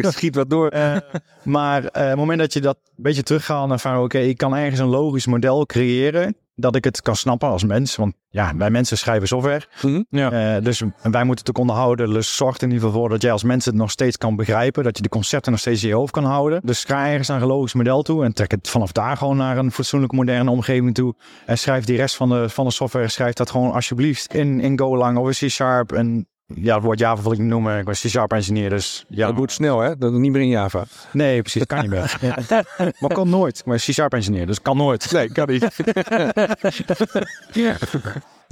schiet 0.00 0.34
wat 0.34 0.50
door. 0.50 0.68
Eh, 0.68 0.96
maar 1.42 1.84
eh, 1.84 2.02
op 2.02 2.08
het 2.08 2.16
moment 2.16 2.38
dat 2.38 2.52
je 2.52 2.60
dat 2.60 2.78
een 2.96 3.02
beetje 3.02 3.22
teruggaat 3.22 3.68
naar 3.68 3.78
van 3.78 3.98
oké, 3.98 4.18
ik 4.18 4.36
kan 4.36 4.56
ergens 4.56 4.80
een 4.80 4.86
logisch 4.86 5.26
model 5.26 5.66
creëren. 5.66 6.36
Dat 6.62 6.76
ik 6.76 6.84
het 6.84 7.02
kan 7.02 7.16
snappen 7.16 7.48
als 7.48 7.64
mens. 7.64 7.96
Want 7.96 8.14
ja, 8.28 8.56
wij 8.56 8.70
mensen 8.70 8.98
schrijven 8.98 9.28
software. 9.28 9.66
Ja. 10.08 10.56
Eh, 10.56 10.64
dus 10.64 10.82
wij 11.02 11.24
moeten 11.24 11.44
het 11.44 11.48
ook 11.48 11.58
onderhouden. 11.58 12.10
Dus 12.10 12.36
zorg 12.36 12.56
er 12.56 12.62
in 12.62 12.70
ieder 12.70 12.84
geval 12.84 13.00
voor 13.00 13.08
dat 13.08 13.22
jij 13.22 13.32
als 13.32 13.42
mens 13.42 13.64
het 13.64 13.74
nog 13.74 13.90
steeds 13.90 14.16
kan 14.16 14.36
begrijpen. 14.36 14.84
Dat 14.84 14.96
je 14.96 15.02
de 15.02 15.08
concepten 15.08 15.50
nog 15.50 15.60
steeds 15.60 15.82
in 15.82 15.88
je 15.88 15.94
hoofd 15.94 16.12
kan 16.12 16.24
houden. 16.24 16.60
Dus 16.64 16.84
ga 16.84 17.08
ergens 17.08 17.28
naar 17.28 17.42
een 17.42 17.46
logisch 17.46 17.74
model 17.74 18.02
toe. 18.02 18.24
En 18.24 18.32
trek 18.32 18.50
het 18.50 18.68
vanaf 18.68 18.92
daar 18.92 19.16
gewoon 19.16 19.36
naar 19.36 19.58
een 19.58 19.72
fatsoenlijke 19.72 20.16
moderne 20.16 20.50
omgeving 20.50 20.94
toe. 20.94 21.14
En 21.46 21.58
schrijf 21.58 21.84
die 21.84 21.96
rest 21.96 22.16
van 22.16 22.28
de, 22.28 22.48
van 22.48 22.64
de 22.64 22.72
software. 22.72 23.08
Schrijf 23.08 23.32
dat 23.32 23.50
gewoon 23.50 23.72
alsjeblieft 23.72 24.34
in, 24.34 24.60
in 24.60 24.78
Golang 24.78 25.18
of 25.18 25.40
in 25.40 25.48
C-Sharp. 25.48 25.92
En 25.92 26.26
ja, 26.54 26.74
het 26.74 26.84
woord 26.84 26.98
Java 26.98 27.22
wil 27.22 27.32
ik 27.32 27.38
niet 27.38 27.48
noemen. 27.48 27.78
Ik 27.78 27.84
ben 27.84 27.94
C-Sharp 27.94 28.32
engineer. 28.32 28.70
Dus 28.70 29.04
ja, 29.08 29.26
Dat 29.26 29.36
moet 29.36 29.52
snel, 29.52 29.80
hè? 29.80 29.96
Dat 29.98 30.12
is 30.12 30.18
niet 30.18 30.32
meer 30.32 30.40
in 30.40 30.48
Java. 30.48 30.84
Nee, 31.12 31.40
precies. 31.40 31.58
Dat 31.66 31.68
kan 31.68 31.80
niet 31.80 31.90
meer. 31.90 32.18
Ja. 32.20 32.64
Maar 32.98 33.12
kan 33.12 33.28
nooit. 33.28 33.62
Ben 33.64 33.76
C-sharp 33.76 34.14
engineer, 34.14 34.46
dus 34.46 34.62
kan 34.62 34.76
nooit. 34.76 35.12
Nee, 35.12 35.32
kan 35.32 35.48
niet. 35.48 35.66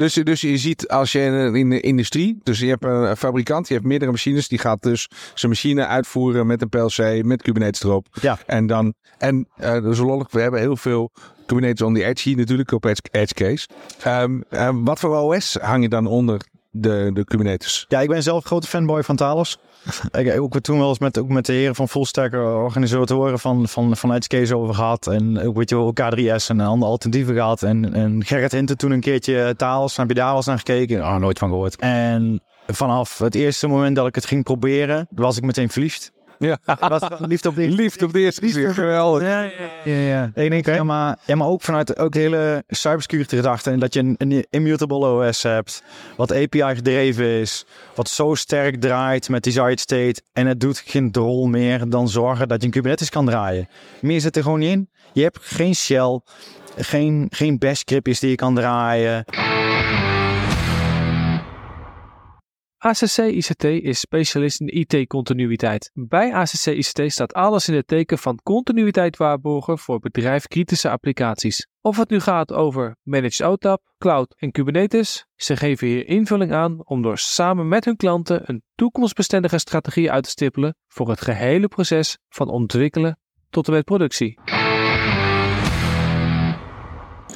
Dus, 0.01 0.15
dus 0.15 0.41
je 0.41 0.57
ziet 0.57 0.89
als 0.89 1.13
je 1.13 1.51
in, 1.55 1.71
de 1.71 1.81
industrie, 1.81 2.41
dus 2.43 2.59
je 2.59 2.67
hebt 2.67 2.85
een 2.85 3.17
fabrikant, 3.17 3.67
die 3.67 3.77
heeft 3.77 3.89
meerdere 3.89 4.11
machines, 4.11 4.49
die 4.49 4.59
gaat 4.59 4.83
dus 4.83 5.09
zijn 5.35 5.53
machine 5.53 5.87
uitvoeren 5.87 6.47
met 6.47 6.63
een 6.63 6.69
PLC, 6.69 7.25
met 7.25 7.43
Kubernetes 7.43 7.83
erop. 7.83 8.07
Ja. 8.21 8.39
En 8.47 8.67
dan, 8.67 8.95
en 9.19 9.49
uh, 9.61 9.83
dus 9.83 9.99
lollig, 9.99 10.31
we 10.31 10.41
hebben 10.41 10.61
heel 10.61 10.77
veel 10.77 11.11
Kubernetes 11.47 11.87
on 11.87 11.95
the 11.95 12.05
edge 12.05 12.29
hier 12.29 12.37
natuurlijk 12.39 12.73
op 12.73 12.85
edge, 12.85 13.03
edge 13.11 13.35
case. 13.35 13.69
Um, 14.07 14.45
um, 14.51 14.85
wat 14.85 14.99
voor 14.99 15.17
OS 15.17 15.57
hang 15.61 15.83
je 15.83 15.89
dan 15.89 16.07
onder 16.07 16.41
de, 16.71 17.11
de 17.13 17.25
Kubernetes? 17.25 17.85
Ja, 17.89 18.01
ik 18.01 18.09
ben 18.09 18.23
zelf 18.23 18.45
grote 18.45 18.67
fanboy 18.67 19.03
van 19.03 19.17
Talos. 19.17 19.59
ik 20.19 20.41
ook 20.41 20.61
toen 20.61 20.79
wel 20.79 20.89
eens 20.89 20.99
met, 20.99 21.19
ook 21.19 21.29
met 21.29 21.47
de 21.47 21.53
heren 21.53 21.75
van 21.75 21.89
Fullstack 21.89 22.33
organisatoren 22.35 23.39
van, 23.39 23.69
van, 23.69 23.97
van 23.97 24.23
over 24.53 24.75
gehad. 24.75 25.07
En 25.07 25.41
ook 25.41 25.57
weet 25.57 25.71
je 25.71 25.77
wel, 25.77 25.93
K3S 25.93 26.47
en 26.47 26.61
andere 26.61 26.91
alternatieven 26.91 27.35
gehad. 27.35 27.63
En, 27.63 27.95
en 27.95 28.25
Gerrit 28.25 28.53
Hinten 28.53 28.77
toen 28.77 28.91
een 28.91 29.01
keertje 29.01 29.55
Talos. 29.57 29.97
Heb 29.97 30.09
je 30.09 30.15
daar 30.15 30.27
wel 30.27 30.37
eens 30.37 30.47
naar 30.47 30.59
gekeken? 30.59 31.01
Oh, 31.01 31.17
nooit 31.17 31.39
van 31.39 31.49
gehoord. 31.49 31.77
En 31.77 32.41
vanaf 32.67 33.19
het 33.19 33.35
eerste 33.35 33.67
moment 33.67 33.97
dat 33.97 34.07
ik 34.07 34.15
het 34.15 34.27
ging 34.27 34.45
proberen, 34.45 35.09
was 35.11 35.37
ik 35.37 35.45
meteen 35.45 35.71
verliefd. 35.71 36.13
Ja, 36.41 36.59
was 36.89 37.03
liefde 37.19 37.49
op 37.49 37.55
de 37.55 37.63
eerste 37.63 37.83
liefde 37.83 38.05
op 38.05 38.13
de 38.13 38.21
eerste 38.21 38.41
keer. 38.41 38.75
Geweldig. 38.75 39.23
Ja, 39.23 39.43
ja, 39.43 39.51
ja. 39.85 39.95
ja. 39.95 40.31
Ik 40.35 40.51
denk, 40.51 40.67
ja, 40.67 40.85
maar, 40.85 41.19
ja, 41.27 41.37
maar 41.37 41.47
ook 41.47 41.63
vanuit 41.63 41.99
ook 41.99 42.13
de 42.13 42.19
hele 42.19 42.65
cybersecurity 42.69 43.37
gedachte. 43.37 43.71
En 43.71 43.79
dat 43.79 43.95
je 43.95 44.01
een, 44.01 44.15
een 44.19 44.47
immutable 44.51 45.07
OS 45.07 45.43
hebt. 45.43 45.83
Wat 46.17 46.33
API 46.33 46.75
gedreven 46.75 47.25
is. 47.25 47.65
Wat 47.95 48.09
zo 48.09 48.35
sterk 48.35 48.81
draait 48.81 49.29
met 49.29 49.43
desired 49.43 49.81
state. 49.81 50.23
En 50.33 50.47
het 50.47 50.61
doet 50.61 50.83
geen 50.87 51.13
drol 51.13 51.47
meer 51.47 51.89
dan 51.89 52.09
zorgen 52.09 52.49
dat 52.49 52.61
je 52.61 52.67
een 52.67 52.73
Kubernetes 52.73 53.11
kan 53.11 53.27
draaien. 53.27 53.69
Meer 54.01 54.21
zit 54.21 54.37
er 54.37 54.43
gewoon 54.43 54.59
niet 54.59 54.71
in. 54.71 54.91
Je 55.13 55.23
hebt 55.23 55.39
geen 55.43 55.75
shell. 55.75 56.21
Geen, 56.77 57.27
geen 57.31 57.59
bash 57.59 57.79
scriptjes 57.79 58.21
die 58.21 58.31
je 58.31 58.37
kan 58.37 58.55
draaien. 58.55 59.25
ACC 62.83 63.19
ICT 63.19 63.65
is 63.65 64.01
specialist 64.01 64.61
in 64.61 64.69
IT-continuïteit. 64.69 65.91
Bij 65.95 66.33
ACC 66.33 66.67
ICT 66.67 67.13
staat 67.13 67.33
alles 67.33 67.69
in 67.69 67.75
het 67.75 67.87
teken 67.87 68.19
van 68.19 68.41
continuïteit 68.43 69.17
waarborgen 69.17 69.79
voor 69.79 69.99
bedrijfkritische 69.99 70.91
applicaties. 70.91 71.67
Of 71.81 71.97
het 71.97 72.11
nu 72.11 72.21
gaat 72.21 72.53
over 72.53 72.97
Managed 73.03 73.47
OTAP, 73.47 73.83
Cloud 73.99 74.35
en 74.39 74.51
Kubernetes, 74.51 75.27
ze 75.37 75.57
geven 75.57 75.87
hier 75.87 76.07
invulling 76.07 76.53
aan 76.53 76.87
om 76.87 77.03
door 77.03 77.19
samen 77.19 77.69
met 77.69 77.85
hun 77.85 77.97
klanten 77.97 78.43
een 78.45 78.63
toekomstbestendige 78.75 79.59
strategie 79.59 80.11
uit 80.11 80.25
te 80.25 80.31
stippelen 80.31 80.77
voor 80.89 81.09
het 81.09 81.21
gehele 81.21 81.69
proces 81.69 82.19
van 82.29 82.49
ontwikkelen 82.49 83.19
tot 83.51 83.67
en 83.67 83.73
met 83.73 83.85
productie. 83.85 84.39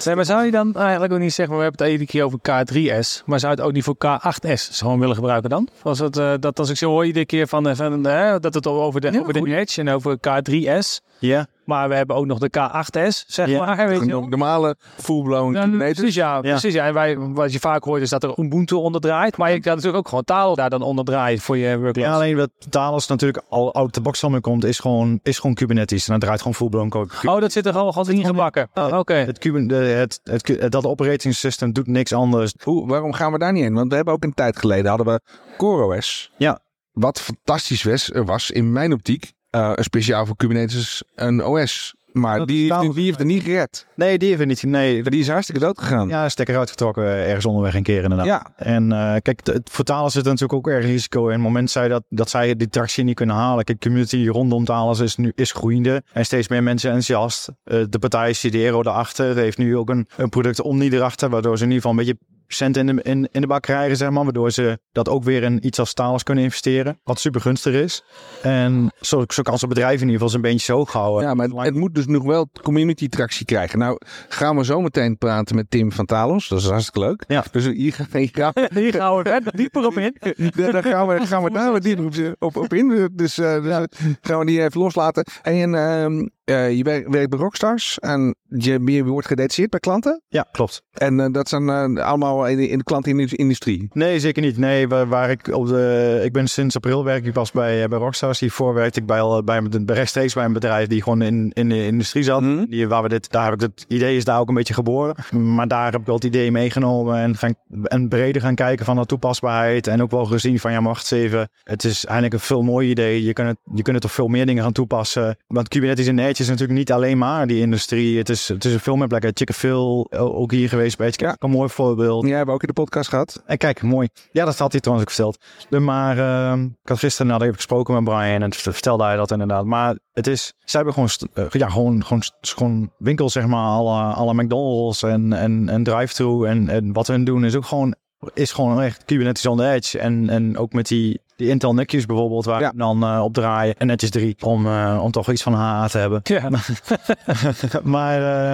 Nee, 0.04 0.14
maar 0.14 0.24
zou 0.24 0.44
je 0.44 0.50
dan 0.50 0.74
eigenlijk 0.74 1.12
ook 1.12 1.18
niet 1.18 1.32
zeggen, 1.32 1.56
we 1.56 1.62
hebben 1.62 1.82
het 1.82 1.92
iedere 1.92 2.10
keer 2.10 2.24
over 2.24 2.38
K3S, 2.38 3.24
maar 3.24 3.40
zou 3.40 3.52
je 3.52 3.58
het 3.58 3.60
ook 3.60 3.72
niet 3.72 3.84
voor 3.84 3.96
K8S 4.04 4.76
gewoon 4.76 4.98
willen 4.98 5.14
gebruiken 5.14 5.50
dan? 5.50 5.68
Was 5.82 5.98
het, 5.98 6.16
uh, 6.16 6.32
dat 6.40 6.58
als 6.58 6.70
ik 6.70 6.76
zo 6.76 6.90
hoor 6.90 7.06
iedere 7.06 7.26
keer 7.26 7.46
van, 7.46 7.76
van 7.76 8.06
uh, 8.06 8.34
dat 8.40 8.54
het 8.54 8.66
over 8.66 9.00
de, 9.00 9.12
ja, 9.12 9.20
over 9.20 9.32
de 9.32 9.56
Edge 9.56 9.80
en 9.80 9.88
over 9.88 10.16
K3S. 10.16 11.04
Ja. 11.18 11.46
Maar 11.64 11.88
we 11.88 11.94
hebben 11.94 12.16
ook 12.16 12.26
nog 12.26 12.38
de 12.38 12.50
K8S, 12.58 13.24
zeg 13.26 13.48
Ja. 13.48 13.64
maar. 13.64 13.88
Weet 13.88 14.00
je. 14.00 14.06
Normale 14.06 14.76
full-blown 14.96 15.54
Ja, 15.54 15.62
Kubernetes. 15.62 15.96
precies, 15.96 16.14
ja, 16.14 16.40
precies. 16.40 16.74
Ja. 16.74 16.86
En 16.86 16.94
wij, 16.94 17.18
wat 17.18 17.52
je 17.52 17.58
vaak 17.60 17.84
hoort 17.84 18.02
is 18.02 18.10
dat 18.10 18.22
er 18.22 18.38
Ubuntu 18.38 18.74
onder 18.74 19.00
draait. 19.00 19.36
Maar 19.36 19.52
je 19.52 19.60
kan 19.60 19.70
natuurlijk 19.72 19.98
ook 19.98 20.08
gewoon 20.08 20.24
taal 20.24 20.54
daar 20.54 20.70
dan 20.70 20.82
onder 20.82 21.04
draaien 21.04 21.38
voor 21.40 21.56
je 21.56 21.68
workloads. 21.78 22.08
Ja, 22.08 22.14
alleen 22.14 22.36
wat 22.36 22.50
Talos 22.68 23.06
natuurlijk 23.06 23.42
al 23.48 23.74
uit 23.74 23.94
de 23.94 24.00
box 24.00 24.22
al 24.24 24.30
mee 24.30 24.40
komt, 24.40 24.64
is 24.64 24.78
gewoon, 24.78 25.20
is 25.22 25.38
gewoon 25.38 25.54
Kubernetes. 25.56 26.04
En 26.04 26.10
dan 26.10 26.20
draait 26.20 26.38
gewoon 26.38 26.54
full-blown 26.54 26.88
code. 26.88 27.10
Oh, 27.22 27.40
dat 27.40 27.52
zit 27.52 27.66
er 27.66 27.76
al 27.76 27.92
gewoon 27.92 28.10
ingebakken. 28.14 28.68
Oh, 28.74 28.98
Oké. 28.98 29.14
Het, 29.14 29.44
het, 29.44 30.20
het, 30.24 30.48
het- 30.48 30.72
dat 30.72 30.86
operating 30.86 31.34
system 31.34 31.72
doet 31.72 31.86
niks 31.86 32.12
anders. 32.12 32.54
Hoe, 32.62 32.86
waarom 32.88 33.12
gaan 33.12 33.32
we 33.32 33.38
daar 33.38 33.52
niet 33.52 33.62
heen? 33.62 33.74
Want 33.74 33.88
we 33.88 33.94
hebben 33.94 34.14
ook 34.14 34.24
een 34.24 34.34
tijd 34.34 34.56
geleden 34.58 34.86
hadden 34.86 35.06
we 35.06 35.20
CoreOS. 35.56 36.30
Ja. 36.36 36.62
Wat 36.92 37.20
fantastisch 37.20 37.82
was, 37.82 38.10
was 38.24 38.50
in 38.50 38.72
mijn 38.72 38.92
optiek 38.92 39.32
een 39.54 39.84
speciaal 39.84 40.26
voor 40.26 40.36
Kubernetes 40.36 41.02
een 41.14 41.44
OS. 41.44 41.94
Maar 42.12 42.38
Dat 42.38 42.48
die, 42.48 42.78
die, 42.80 42.92
die 42.92 43.04
heeft 43.04 43.18
er 43.18 43.24
niet 43.24 43.42
gered. 43.42 43.86
Nee, 43.94 44.18
die 44.18 44.28
hebben 44.28 44.46
we 44.46 44.52
niet. 44.52 44.62
Nee, 44.62 45.02
Die 45.02 45.20
is 45.20 45.28
hartstikke 45.28 45.60
dood 45.60 45.78
gegaan. 45.78 46.08
ja, 46.08 46.28
stekker 46.28 46.58
uitgetrokken 46.58 47.04
ergens 47.04 47.46
onderweg 47.46 47.74
een 47.74 47.82
keer 47.82 48.02
inderdaad. 48.02 48.26
Ja. 48.26 48.46
En 48.56 48.92
eh, 48.92 49.14
kijk, 49.22 49.40
het, 49.42 49.70
voor 49.70 49.84
Thales 49.84 50.12
zit 50.12 50.24
natuurlijk 50.24 50.52
ook 50.52 50.68
erg 50.68 50.84
risico 50.84 51.26
in. 51.26 51.32
Het 51.32 51.40
moment 51.40 51.70
zij 51.70 51.88
dat, 51.88 52.02
dat 52.08 52.30
zij 52.30 52.56
die 52.56 52.68
tractie 52.68 53.04
niet 53.04 53.14
kunnen 53.14 53.36
halen. 53.36 53.64
Kijk, 53.64 53.80
de 53.80 53.88
community 53.88 54.28
rondom 54.28 54.64
Thales 54.64 54.98
is 54.98 55.16
nu 55.16 55.32
is 55.34 55.52
groeiende. 55.52 56.02
En 56.12 56.24
steeds 56.24 56.48
meer 56.48 56.62
mensen 56.62 56.90
enthousiast. 56.90 57.48
Eh, 57.64 57.84
de 57.88 57.98
partij 57.98 58.32
Sidero 58.32 58.80
erachter 58.80 59.36
heeft 59.36 59.58
nu 59.58 59.76
ook 59.76 59.90
een, 59.90 60.08
een 60.16 60.28
product 60.28 60.60
Omni 60.60 60.88
erachter. 60.88 61.28
Waardoor 61.30 61.58
ze 61.58 61.64
in 61.64 61.70
ieder 61.70 61.82
geval 61.88 61.98
een 61.98 62.06
beetje 62.06 62.26
cent 62.46 62.76
in 62.76 62.86
de, 62.86 63.02
in, 63.02 63.28
in 63.32 63.40
de 63.40 63.46
bak 63.46 63.62
krijgen, 63.62 63.96
zeg 63.96 64.10
maar. 64.10 64.24
Waardoor 64.24 64.50
ze 64.50 64.78
dat 64.92 65.08
ook 65.08 65.24
weer 65.24 65.42
in 65.42 65.66
iets 65.66 65.78
als 65.78 65.94
Thales 65.94 66.22
kunnen 66.22 66.44
investeren. 66.44 67.00
Wat 67.04 67.18
super 67.20 67.40
gunstig 67.40 67.74
is. 67.74 68.04
En 68.42 68.92
zo, 69.00 69.24
zo 69.28 69.42
kan 69.42 69.58
zo'n 69.58 69.68
bedrijf 69.68 69.94
in 69.94 70.00
ieder 70.00 70.12
geval 70.12 70.28
zijn 70.28 70.42
beentjes 70.42 70.68
hoog 70.68 70.92
houden. 70.92 71.28
Ja, 71.28 71.34
maar 71.34 71.46
het, 71.48 71.56
het 71.58 71.74
moet 71.74 71.94
dus 71.94 72.06
nog 72.06 72.22
wel 72.24 72.48
community 72.62 73.08
tractie 73.08 73.46
krijgen. 73.46 73.78
Nou, 73.78 73.98
gaan 74.28 74.56
we 74.56 74.64
zo 74.64 74.80
meteen 74.80 75.18
praten 75.18 75.56
met 75.56 75.70
Tim 75.70 75.92
van 75.92 76.06
Talos. 76.06 76.48
Dat 76.48 76.58
is 76.58 76.66
hartstikke 76.66 77.00
leuk. 77.00 77.24
Ja. 77.28 77.44
Dus 77.50 77.64
hier, 77.66 77.92
gaan- 77.92 78.06
hier 78.20 78.28
gaan 78.32 78.52
we 78.54 78.68
Hier 78.80 78.92
gaan 78.94 79.16
we 79.16 79.22
verder 79.22 79.56
dieper 79.62 79.86
op 79.86 79.96
in. 79.98 80.16
daar 80.56 80.72
daar 80.72 80.82
gaan 80.82 81.06
we, 81.06 81.26
gaan 81.26 81.42
we 81.42 81.50
daar 81.50 81.72
wat 81.72 81.82
dieper 81.82 82.04
op, 82.04 82.56
op, 82.56 82.56
op 82.56 82.72
in. 82.74 83.08
Dus 83.12 83.38
eh, 83.38 83.62
dus 83.62 83.86
gaan 84.20 84.38
we 84.38 84.44
die 84.44 84.62
even 84.62 84.80
loslaten. 84.80 85.24
En 85.42 85.74
ehm, 85.74 86.26
eh, 86.44 86.76
je 86.76 86.82
werkt, 86.82 87.08
werkt 87.08 87.30
bij 87.30 87.38
Rockstars 87.38 87.98
en 87.98 88.34
je, 88.48 88.80
je 88.84 89.04
wordt 89.04 89.26
gedetacheerd 89.26 89.70
bij 89.70 89.80
klanten. 89.80 90.22
Ja, 90.28 90.46
klopt. 90.52 90.82
En 90.92 91.20
eh, 91.20 91.32
dat 91.32 91.48
zijn 91.48 91.68
eh, 91.68 92.04
allemaal 92.06 92.46
in 92.48 92.56
de, 92.56 92.68
in 92.68 92.78
de 92.78 92.84
klantenindustrie. 92.84 93.88
Nee, 93.92 94.20
zeker 94.20 94.42
niet. 94.42 94.58
Nee, 94.58 94.88
waar, 94.88 95.08
waar 95.08 95.30
ik 95.30 95.48
op 95.48 95.66
de. 95.66 96.20
Ik 96.24 96.32
ben 96.32 96.48
sinds 96.48 96.76
april 96.76 97.04
werk 97.04 97.24
ik 97.26 97.32
pas 97.32 97.52
bij, 97.52 97.88
bij 97.88 97.98
Rockstars. 97.98 98.40
Hiervoor 98.40 98.74
werkte 98.74 99.00
ik 99.00 99.06
bij, 99.06 99.20
al, 99.20 99.44
bij, 99.44 99.56
een- 99.56 99.86
bij 99.86 99.96
rechtstreeks 99.96 100.34
bij 100.34 100.44
een 100.44 100.52
bedrijf 100.52 100.88
die 100.88 101.02
gewoon 101.02 101.22
in, 101.22 101.50
in 101.52 101.68
de 101.68 101.84
industrie 101.86 102.22
zat. 102.24 102.40
Mhm. 102.40 102.64
Die, 102.64 102.88
waar 102.88 103.02
we 103.02 103.08
dit, 103.08 103.30
daar 103.30 103.44
heb 103.44 103.54
ik 103.54 103.60
het 103.60 103.84
idee 103.88 104.16
is 104.16 104.24
daar 104.24 104.40
ook 104.40 104.48
een 104.48 104.54
beetje 104.54 104.74
geboren. 104.74 105.14
Maar 105.54 105.68
daar 105.68 105.84
heb 105.92 106.00
ik 106.00 106.06
wel 106.06 106.14
het 106.14 106.24
idee 106.24 106.50
meegenomen 106.50 107.18
en, 107.18 107.36
gaan, 107.36 107.54
en 107.82 108.08
breder 108.08 108.42
gaan 108.42 108.54
kijken 108.54 108.84
van 108.84 108.96
de 108.96 109.06
toepasbaarheid. 109.06 109.86
En 109.86 110.02
ook 110.02 110.10
wel 110.10 110.24
gezien 110.24 110.58
van 110.58 110.72
ja, 110.72 110.82
wacht 110.82 111.12
even. 111.12 111.48
Het 111.62 111.84
is 111.84 112.04
eigenlijk 112.04 112.34
een 112.34 112.40
veel 112.46 112.62
mooi 112.62 112.90
idee. 112.90 113.24
Je 113.24 113.32
kunt 113.32 113.48
het, 113.48 113.58
je 113.74 113.82
kunt 113.82 113.96
het 113.96 114.04
op 114.04 114.10
veel 114.10 114.28
meer 114.28 114.46
dingen 114.46 114.62
gaan 114.62 114.72
toepassen. 114.72 115.36
Want 115.46 115.68
Kubernetes 115.68 116.06
en 116.06 116.18
Edge 116.18 116.33
is 116.40 116.48
natuurlijk 116.48 116.78
niet 116.78 116.92
alleen 116.92 117.18
maar 117.18 117.46
die 117.46 117.60
industrie. 117.60 118.18
Het 118.18 118.28
is, 118.28 118.48
het 118.48 118.64
is 118.64 118.72
een 118.72 118.80
veel 118.80 118.96
meer 118.96 119.06
plekken. 119.06 119.30
Chickenville, 119.34 120.10
ook 120.10 120.50
hier 120.52 120.68
geweest 120.68 120.96
bij 120.96 121.06
Edge. 121.06 121.24
Ja. 121.24 121.36
Een 121.38 121.50
mooi 121.50 121.68
voorbeeld. 121.68 122.26
Jij 122.26 122.36
hebt 122.36 122.50
ook 122.50 122.62
in 122.62 122.68
de 122.68 122.74
podcast 122.74 123.08
gehad. 123.08 123.42
En 123.46 123.58
kijk, 123.58 123.82
mooi. 123.82 124.08
Ja, 124.32 124.44
dat 124.44 124.58
had 124.58 124.72
hij 124.72 124.80
trouwens 124.80 125.08
ook 125.08 125.14
verteld. 125.14 125.44
De, 125.68 125.78
maar 125.78 126.18
ehm, 126.18 126.64
ik 126.64 126.88
had 126.88 126.98
gisteren 126.98 127.26
nou, 127.26 127.42
even 127.42 127.54
gesproken 127.54 127.94
met 127.94 128.04
Brian 128.04 128.42
en 128.42 128.52
vertelde 128.52 129.04
hij 129.04 129.16
dat 129.16 129.30
inderdaad. 129.30 129.64
Maar 129.64 129.98
het 130.12 130.26
is, 130.26 130.52
zij 130.64 130.82
hebben 130.82 130.92
gewoon, 130.92 131.30
eh, 131.34 131.60
ja, 131.60 131.68
gewoon, 131.68 132.04
gewoon, 132.04 132.22
gewoon 132.40 132.90
winkels, 132.98 133.32
zeg 133.32 133.46
maar, 133.46 133.66
alle, 133.66 134.12
alle 134.14 134.34
McDonald's 134.34 135.02
en, 135.02 135.32
en, 135.32 135.68
en 135.68 135.82
drive-thru. 135.82 136.46
En, 136.46 136.68
en 136.68 136.92
wat 136.92 137.06
hun 137.06 137.24
doen 137.24 137.44
is 137.44 137.54
ook 137.54 137.64
gewoon, 137.64 137.94
is 138.34 138.52
gewoon 138.52 138.82
echt 138.82 139.04
Kubernetes 139.04 139.46
on 139.46 139.56
the 139.56 139.70
edge. 139.70 139.98
En, 139.98 140.30
en 140.30 140.58
ook 140.58 140.72
met 140.72 140.88
die, 140.88 141.20
die 141.36 141.48
Intel 141.48 141.74
netjes 141.74 142.06
bijvoorbeeld, 142.06 142.44
waar 142.44 142.60
Ja. 142.60 142.70
we 142.70 142.76
dan 142.76 143.02
eh, 143.04 143.20
op 143.24 143.34
draaien. 143.34 143.74
En 143.78 143.86
netjes 143.86 144.10
3, 144.10 144.36
om, 144.40 144.66
eh, 144.66 145.00
om 145.02 145.10
toch 145.10 145.30
iets 145.30 145.42
van 145.42 145.52
HA 145.52 145.88
te 145.88 145.98
hebben. 145.98 146.20
Ja. 146.22 146.48
maar 147.82 148.44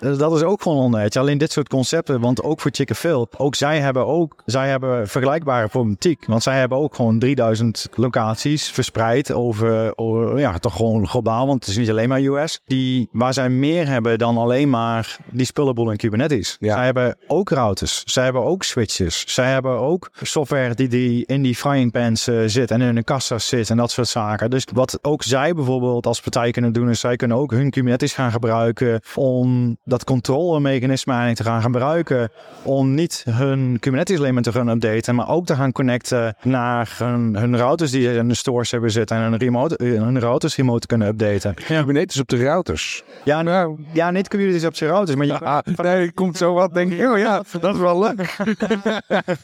eh, 0.00 0.18
dat 0.18 0.36
is 0.36 0.42
ook 0.42 0.62
gewoon 0.62 0.78
onnet. 0.78 1.16
Alleen 1.16 1.38
dit 1.38 1.52
soort 1.52 1.68
concepten, 1.68 2.20
want 2.20 2.42
ook 2.42 2.60
voor 2.60 2.70
Chickenville, 2.74 3.28
ook 3.36 3.54
zij 3.54 3.80
hebben 3.80 4.06
ook, 4.06 4.42
zij 4.46 4.68
hebben 4.68 5.08
vergelijkbare 5.08 5.68
problematiek. 5.68 6.26
Want 6.26 6.42
zij 6.42 6.58
hebben 6.58 6.78
ook 6.78 6.94
gewoon 6.94 7.18
3000 7.18 7.88
locaties 7.94 8.70
verspreid 8.70 9.32
over, 9.32 9.92
over, 9.98 10.38
ja, 10.38 10.58
toch 10.58 10.76
gewoon 10.76 11.08
globaal, 11.08 11.46
want 11.46 11.60
het 11.60 11.70
is 11.70 11.78
niet 11.78 11.90
alleen 11.90 12.08
maar 12.08 12.20
US. 12.20 12.60
Die, 12.66 13.08
waar 13.12 13.32
zij 13.34 13.48
meer 13.48 13.88
hebben 13.88 14.18
dan 14.18 14.36
alleen 14.38 14.70
maar 14.70 15.16
die 15.30 15.46
spullenboel 15.46 15.90
in 15.90 15.96
Kubernetes. 15.96 16.56
Ja. 16.60 16.74
Zij 16.74 16.84
hebben 16.84 17.16
ook 17.26 17.50
routers, 17.50 18.02
zij 18.04 18.24
hebben 18.24 18.44
ook 18.44 18.62
switches, 18.62 19.24
zij 19.34 19.50
hebben 19.52 19.78
ook 19.78 20.10
software 20.22 20.74
die, 20.74 20.88
die 20.88 21.26
in 21.26 21.42
die 21.42 21.54
frying 21.54 21.92
pans 21.92 22.25
eh, 22.28 22.42
zit 22.46 22.70
en 22.70 22.80
in 22.80 22.94
hun 22.94 23.04
kassa's 23.04 23.48
zit 23.48 23.70
en 23.70 23.76
dat 23.76 23.90
soort 23.90 24.08
zaken. 24.08 24.50
Dus 24.50 24.66
wat 24.72 24.98
ook 25.02 25.22
zij 25.22 25.54
bijvoorbeeld 25.54 26.06
als 26.06 26.20
partij 26.20 26.50
kunnen 26.50 26.72
doen, 26.72 26.90
is 26.90 27.00
zij 27.00 27.16
kunnen 27.16 27.36
ook 27.36 27.50
hun 27.50 27.70
Kubernetes 27.70 28.12
gaan 28.12 28.30
gebruiken 28.30 29.00
om 29.14 29.76
dat 29.84 30.04
controlemechanisme 30.04 31.12
eigenlijk 31.12 31.42
te 31.42 31.48
gaan 31.48 31.62
gebruiken. 31.62 32.30
Om 32.62 32.94
niet 32.94 33.24
hun 33.30 33.76
Kubernetes 33.80 34.18
alleen 34.18 34.34
maar 34.34 34.42
te 34.42 34.52
gaan 34.52 34.68
updaten, 34.68 35.14
maar 35.14 35.28
ook 35.28 35.46
te 35.46 35.54
gaan 35.54 35.72
connecten 35.72 36.36
naar 36.42 36.94
hun, 36.98 37.36
hun 37.36 37.56
routers 37.56 37.90
die 37.90 38.12
in 38.12 38.28
de 38.28 38.34
stores 38.34 38.70
hebben 38.70 38.90
zitten 38.90 39.16
en 39.16 39.22
hun, 39.22 39.36
remote, 39.36 39.76
eh, 39.76 39.86
hun 39.86 40.20
routers 40.20 40.56
remote 40.56 40.80
te 40.80 40.86
kunnen 40.86 41.08
updaten. 41.08 41.54
Kubernetes 41.54 42.20
op 42.20 42.28
de 42.28 42.36
routers. 42.36 43.04
Ja, 43.24 43.42
nou, 43.42 43.76
ja 43.92 44.10
niet 44.10 44.28
Kubernetes 44.28 44.64
op 44.64 44.76
zijn 44.76 44.90
routers, 44.90 45.16
maar 45.16 45.26
je, 45.26 45.62
nee, 45.82 46.12
komt 46.12 46.36
zo 46.36 46.54
wat. 46.54 46.74
Denk 46.74 46.92
ik, 46.92 47.08
oh 47.08 47.18
ja, 47.18 47.42
dat 47.60 47.74
is 47.74 47.80
wel 47.80 47.98
leuk. 47.98 48.36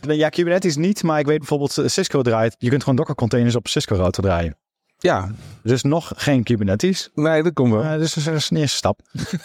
ja, 0.23 0.29
Kubernetes 0.29 0.77
niet, 0.77 1.03
maar 1.03 1.19
ik 1.19 1.27
weet 1.27 1.39
bijvoorbeeld 1.39 1.79
eh, 1.79 1.87
Cisco 1.87 2.23
draait. 2.23 2.57
Je 2.59 2.71
kunt 2.73 2.83
gewoon 2.83 2.97
Docker 2.99 3.15
containers 3.15 3.57
op 3.57 3.69
Cisco 3.69 3.95
router 3.97 4.23
draaien. 4.23 4.57
Ja, 4.99 5.31
Dus 5.63 5.83
nog 5.83 6.13
geen 6.17 6.43
Kubernetes. 6.43 7.11
nee, 7.15 7.43
dat 7.43 7.53
komt 7.53 7.73
wel. 7.73 7.83
Uh, 7.85 7.93
dus 7.93 8.15
dat 8.15 8.35
is 8.35 8.51
een 8.51 8.57
eerste 8.57 8.77
stap. 8.77 9.01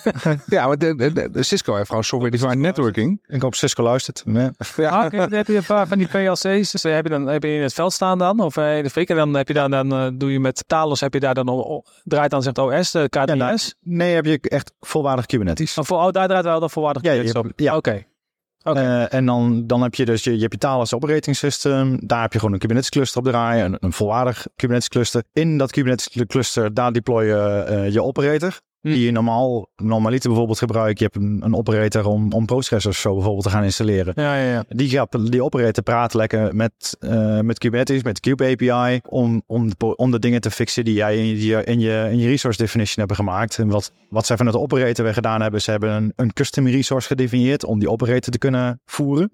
Ja, 0.46 0.68
maar 0.68 0.78
de, 0.78 0.96
de, 0.96 1.14
de- 1.14 1.30
de 1.32 1.44
Cisco 1.44 1.76
heeft 1.76 1.88
gewoon 1.88 2.04
software-defined 2.04 2.58
networking. 2.58 3.24
Ik 3.28 3.42
hoop 3.42 3.56
Cisco 3.56 3.84
luistert. 3.84 4.24
Ja. 4.76 4.90
Ah, 4.90 5.06
oké, 5.06 5.18
dan 5.18 5.32
heb 5.34 5.48
je 5.48 5.56
een 5.56 5.64
paar 5.66 5.88
van 5.88 5.98
die 5.98 6.08
PLC's. 6.08 6.72
Dus 6.72 6.84
heb 6.84 7.04
je 7.04 7.10
dan 7.10 7.28
heb 7.28 7.44
je 7.44 7.50
in 7.56 7.62
het 7.62 7.74
veld 7.74 7.94
staan 7.94 8.18
dan, 8.18 8.40
of 8.40 8.58
eh, 8.58 8.78
in 8.78 8.84
de 8.84 8.90
fik. 8.90 9.10
En 9.10 9.16
dan 9.16 9.34
heb 9.34 9.48
je 9.48 9.54
daar 9.54 9.70
dan 9.70 9.94
eh, 9.94 10.08
doe 10.14 10.32
je 10.32 10.40
met 10.40 10.64
Talos 10.68 11.00
heb 11.00 11.14
je 11.14 11.20
daar 11.20 11.34
dan 11.34 11.84
draait 12.04 12.32
dan 12.32 12.44
zegt 12.44 12.58
OS, 12.58 12.92
de 12.92 13.10
K3S. 13.18 13.26
Ja, 13.26 13.36
nou, 13.36 13.58
nee, 13.82 14.14
heb 14.14 14.26
je 14.26 14.40
echt 14.42 14.74
volwaardig 14.80 15.26
Kubernetes. 15.26 15.78
Of 15.78 15.88
voor, 15.88 15.98
oh, 15.98 16.12
daar 16.12 16.28
draait 16.28 16.44
wel 16.46 16.60
de 16.60 16.70
voorwaardig 16.70 17.02
Ja, 17.04 17.12
je 17.12 17.24
Kubernetes 17.24 17.52
op. 17.52 17.60
ja. 17.60 17.76
Oké. 17.76 18.06
Eh, 18.64 19.14
en 19.14 19.26
dan, 19.26 19.68
dan 19.68 19.82
heb 19.82 19.96
je 19.96 20.06
dus 20.06 20.24
je, 20.24 20.40
je, 20.40 20.48
hebt 20.50 20.94
operating 20.94 21.36
system. 21.36 22.08
Daar 22.08 22.22
heb 22.22 22.34
je 22.34 22.40
gewoon 22.40 22.54
een 22.54 22.60
Kubernetes 22.60 22.90
cluster 22.90 23.20
op 23.20 23.26
draaien. 23.26 23.66
Een, 23.66 23.78
een 23.80 23.94
volwaardig 23.94 24.48
Kubernetes 24.56 24.90
cluster. 24.90 25.24
In 25.34 25.58
dat 25.58 25.72
Kubernetes 25.72 26.26
cluster, 26.28 26.74
daar 26.74 26.92
deploy 26.92 27.26
je 27.26 27.64
eh, 27.68 27.92
je 27.92 28.04
operator. 28.04 28.60
Hm. 28.88 28.94
Die 28.94 29.06
je 29.06 29.12
normaal, 29.12 29.70
normaliter 29.76 30.28
bijvoorbeeld 30.28 30.58
gebruikt. 30.58 31.00
Je 31.00 31.06
hebt 31.06 31.16
een, 31.16 31.42
een 31.44 31.56
operator 31.56 32.06
om, 32.06 32.32
om 32.32 32.46
Postgres 32.46 32.86
of 32.86 32.96
zo 32.96 33.14
bijvoorbeeld 33.14 33.44
te 33.44 33.50
gaan 33.50 33.64
installeren. 33.64 34.14
Ja, 34.16 34.36
ja, 34.36 34.52
ja. 34.52 34.64
Die, 34.70 34.90
gaat, 34.90 35.32
die 35.32 35.44
operator 35.44 35.84
praat 35.84 36.14
lekker 36.14 36.56
met, 36.56 36.98
eh, 37.00 37.40
met 37.40 37.58
Kubernetes, 37.58 38.04
met 38.04 38.20
Kube 38.20 38.46
API, 38.46 39.00
om, 39.10 39.42
om, 39.46 39.72
om 39.96 40.12
de 40.12 40.20
dingen 40.20 40.42
te 40.42 40.52
fixen 40.52 40.86
die 40.86 40.94
jij 40.94 41.18
in 41.18 41.26
je, 41.26 41.64
in 41.64 41.80
je, 41.80 42.08
in 42.12 42.18
je 42.18 42.28
resource 42.28 42.58
definition 42.58 42.98
hebben 42.98 43.16
gemaakt. 43.16 43.58
En 43.58 43.68
wat, 43.68 43.92
wat 44.10 44.26
zij 44.26 44.38
vanuit 44.38 44.56
de 44.56 44.62
operator 44.62 45.04
weer 45.04 45.14
gedaan 45.14 45.42
hebben, 45.42 45.62
ze 45.62 45.72
hebben 45.72 45.92
een, 45.92 46.14
een 46.16 46.34
custom 46.34 46.68
resource 46.68 47.08
gedefinieerd 47.08 47.66
om 47.66 47.80
die 47.80 47.90
operator 47.90 48.32
te 48.32 48.38
kunnen 48.38 48.82
voeren. 48.86 49.30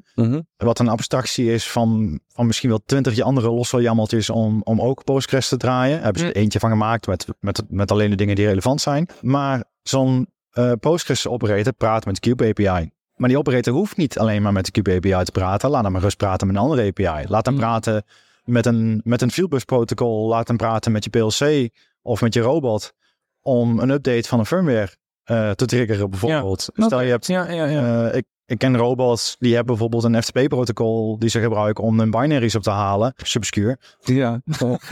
Wat 0.57 0.79
een 0.79 0.87
abstractie 0.87 1.51
is 1.53 1.69
van, 1.69 2.19
van 2.27 2.45
misschien 2.45 2.69
wel 2.69 2.81
twintig 2.85 3.19
andere 3.19 3.51
losse 3.51 3.81
jammeltjes 3.81 4.29
om, 4.29 4.61
om 4.63 4.81
ook 4.81 5.03
Postgres 5.03 5.47
te 5.47 5.57
draaien. 5.57 5.95
Daar 5.95 6.03
hebben 6.03 6.21
ze 6.21 6.27
er 6.27 6.35
eentje 6.35 6.59
van 6.59 6.69
gemaakt 6.69 7.07
met, 7.07 7.25
met, 7.39 7.63
met 7.69 7.91
alleen 7.91 8.09
de 8.09 8.15
dingen 8.15 8.35
die 8.35 8.47
relevant 8.47 8.81
zijn. 8.81 9.07
Maar 9.21 9.42
zo'n 9.83 10.27
eh, 10.51 10.71
Postgres 10.79 11.27
operator 11.27 11.73
praat 11.73 12.05
met 12.05 12.19
Cube 12.19 12.47
API. 12.47 12.91
Maar 13.15 13.29
die 13.29 13.37
operator 13.37 13.73
hoeft 13.73 13.97
niet 13.97 14.19
alleen 14.19 14.41
maar 14.41 14.51
met 14.53 14.65
de 14.65 14.71
Kube 14.71 14.95
API 14.95 15.23
te 15.23 15.31
praten. 15.31 15.69
Laat 15.69 15.83
hem 15.83 15.97
rust 15.97 16.17
praten 16.17 16.47
met 16.47 16.55
een 16.55 16.61
andere 16.61 16.87
API. 16.87 17.25
Laat 17.27 17.45
hem 17.45 17.53
Mm. 17.53 17.59
praten 17.59 18.03
met 18.43 18.65
een, 18.65 19.01
met 19.03 19.21
een 19.21 19.31
fieldbus 19.31 19.63
protocol. 19.63 20.27
Laat 20.27 20.47
hem 20.47 20.57
praten 20.57 20.91
met 20.91 21.03
je 21.03 21.09
PLC 21.09 21.69
of 22.01 22.21
met 22.21 22.33
je 22.33 22.41
robot. 22.41 22.93
Om 23.41 23.79
een 23.79 23.89
update 23.89 24.27
van 24.27 24.39
een 24.39 24.45
firmware 24.45 24.89
eh, 25.23 25.51
te 25.51 25.65
triggeren 25.65 26.09
bijvoorbeeld. 26.09 26.69
Stel 26.73 27.01
je 27.01 27.09
hebt 27.09 27.27
Ja, 27.27 27.49
ja, 27.51 27.65
ja. 27.65 28.09
eh, 28.09 28.17
ik, 28.17 28.25
ik 28.53 28.59
ken 28.59 28.77
robots 28.77 29.35
die 29.39 29.55
hebben 29.55 29.75
bijvoorbeeld 29.75 30.03
een 30.03 30.23
FTP-protocol 30.23 31.19
die 31.19 31.29
ze 31.29 31.39
gebruiken 31.39 31.83
om 31.83 31.99
hun 31.99 32.11
binaries 32.11 32.55
op 32.55 32.61
te 32.61 32.69
halen. 32.69 33.13
Subscure. 33.17 33.77
Ja. 33.99 34.41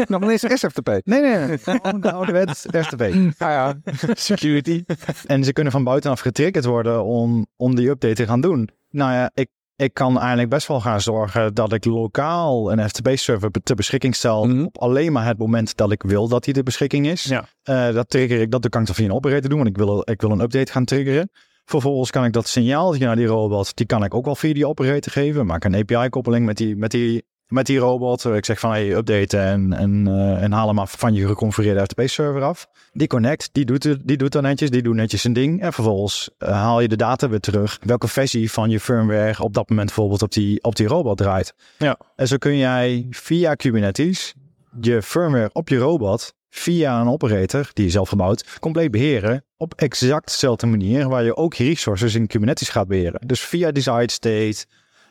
Nog 0.08 0.22
ineens 0.22 0.46
SFTP. 0.48 0.88
Nee, 0.88 1.01
nee, 1.03 1.38
nee. 1.38 1.58
Gewoon 1.58 2.01
de 2.01 2.12
ouderwets 2.12 2.65
FTP. 2.72 3.01
Ja, 3.38 3.51
ja. 3.51 3.75
Security. 4.13 4.84
En 5.25 5.44
ze 5.44 5.53
kunnen 5.53 5.72
van 5.72 5.84
buitenaf 5.84 6.20
getriggerd 6.20 6.65
worden 6.65 7.03
om, 7.03 7.46
om 7.56 7.75
die 7.75 7.89
update 7.89 8.13
te 8.13 8.25
gaan 8.25 8.41
doen. 8.41 8.70
Nou 8.89 9.12
ja, 9.12 9.32
ik, 9.34 9.50
ik 9.75 9.94
kan 9.94 10.20
eigenlijk 10.20 10.50
best 10.50 10.68
wel 10.68 10.82
gaan 10.82 11.01
zorgen 11.01 11.53
dat 11.53 11.74
ik 11.74 11.86
lokaal 11.86 12.72
een 12.72 12.89
FTP-server 12.89 13.51
ter 13.63 13.75
beschikking 13.75 14.15
stel. 14.15 14.46
Mhm. 14.46 14.63
Op 14.63 14.77
alleen 14.77 15.12
maar 15.12 15.25
het 15.25 15.38
moment 15.38 15.77
dat 15.77 15.91
ik 15.91 16.03
wil 16.03 16.27
dat 16.27 16.44
die 16.44 16.53
ter 16.53 16.63
beschikking 16.63 17.08
is. 17.08 17.24
Ja. 17.24 17.46
Eh, 17.63 17.94
dat 17.94 18.10
trigger 18.10 18.41
ik, 18.41 18.51
dat 18.51 18.70
kan 18.70 18.82
ik 18.82 18.88
dan 18.88 18.96
via 18.96 19.06
een 19.06 19.13
operator 19.13 19.50
doen, 19.50 19.58
want 19.58 19.70
ik 19.70 19.77
wil, 19.77 20.01
ik 20.10 20.22
wil 20.22 20.32
een 20.32 20.39
update 20.39 20.72
gaan 20.72 20.86
triggeren. 20.86 21.30
Vervolgens 21.65 22.12
kan 22.12 22.25
ik 22.25 22.34
dat 22.34 22.48
signaal 22.48 22.94
naar 22.94 23.15
die 23.15 23.25
robot, 23.25 23.75
die 23.75 23.86
kan 23.86 24.03
ik 24.03 24.13
ook 24.13 24.25
wel 24.25 24.36
via 24.36 24.53
die 24.53 24.68
operator 24.68 25.12
geven. 25.12 25.46
Maak 25.46 25.63
een 25.63 25.75
API-koppeling 25.75 26.46
met 26.46 26.58
die, 26.58 26.75
met 26.75 26.91
die, 26.91 27.24
met 27.48 27.65
die 27.65 27.80
robot. 27.80 28.25
Ik 28.25 28.46
zeg 28.46 28.60
van, 28.60 28.72
hey, 28.72 28.91
update 28.91 29.38
en, 29.38 29.74
en, 29.74 30.08
eh, 30.08 30.44
en 30.44 30.51
haal 30.51 30.68
hem 30.68 30.80
af 30.80 30.96
van 30.98 31.13
je 31.13 31.27
geconfigureerde 31.27 31.82
FTP-server 31.82 32.44
af. 32.44 32.68
Die 32.91 33.08
connect, 33.08 33.50
die 33.51 33.65
doet, 33.65 34.08
die 34.08 34.18
doet 34.18 34.32
dan 34.32 34.44
netjes, 34.44 34.70
die 34.70 34.82
doet 34.82 34.96
netjes 34.96 35.22
zijn 35.22 35.34
ding. 35.34 35.62
En 35.62 35.74
vervolgens 35.74 36.30
eh, 36.38 36.51
haal 36.51 36.80
je 36.80 36.88
de 36.88 36.96
data 36.96 37.30
weer 37.30 37.39
terug. 37.39 37.80
Welke 37.82 38.08
versie 38.08 38.51
van 38.51 38.70
je 38.70 38.80
firmware 38.80 39.44
op 39.44 39.53
dat 39.53 39.70
moment 39.70 39.88
bijvoorbeeld 39.88 40.22
op 40.22 40.32
die, 40.32 40.63
op 40.63 40.75
die 40.75 40.88
robot 40.88 41.18
draait. 41.18 41.53
Ja. 41.77 41.98
En 42.15 42.27
zo 42.27 42.38
kun 42.38 42.58
jij 42.58 43.08
via 43.10 43.53
Kubernetes 43.56 44.34
je 44.82 45.01
firmware 45.01 45.50
op 45.53 45.70
je 45.70 45.77
robot 45.77 46.34
via 46.53 47.01
een 47.01 47.08
operator 47.08 47.70
die 47.74 47.86
je 47.86 47.91
zelf 47.91 48.10
gebouwd 48.10 48.60
compleet 48.60 48.91
beheren 48.91 49.46
op 49.58 49.74
exact 49.74 50.25
dezelfde 50.25 50.67
manier 50.67 51.10
waar 51.10 51.24
je 51.24 51.36
ook 51.36 51.53
je 51.53 51.63
resources 51.63 52.15
in 52.15 52.27
Kubernetes 52.27 52.70
gaat 52.70 52.88
beheren. 52.88 53.27
Dus 53.27 53.41
via 53.41 53.72
desired 53.72 54.12
state 54.12 54.65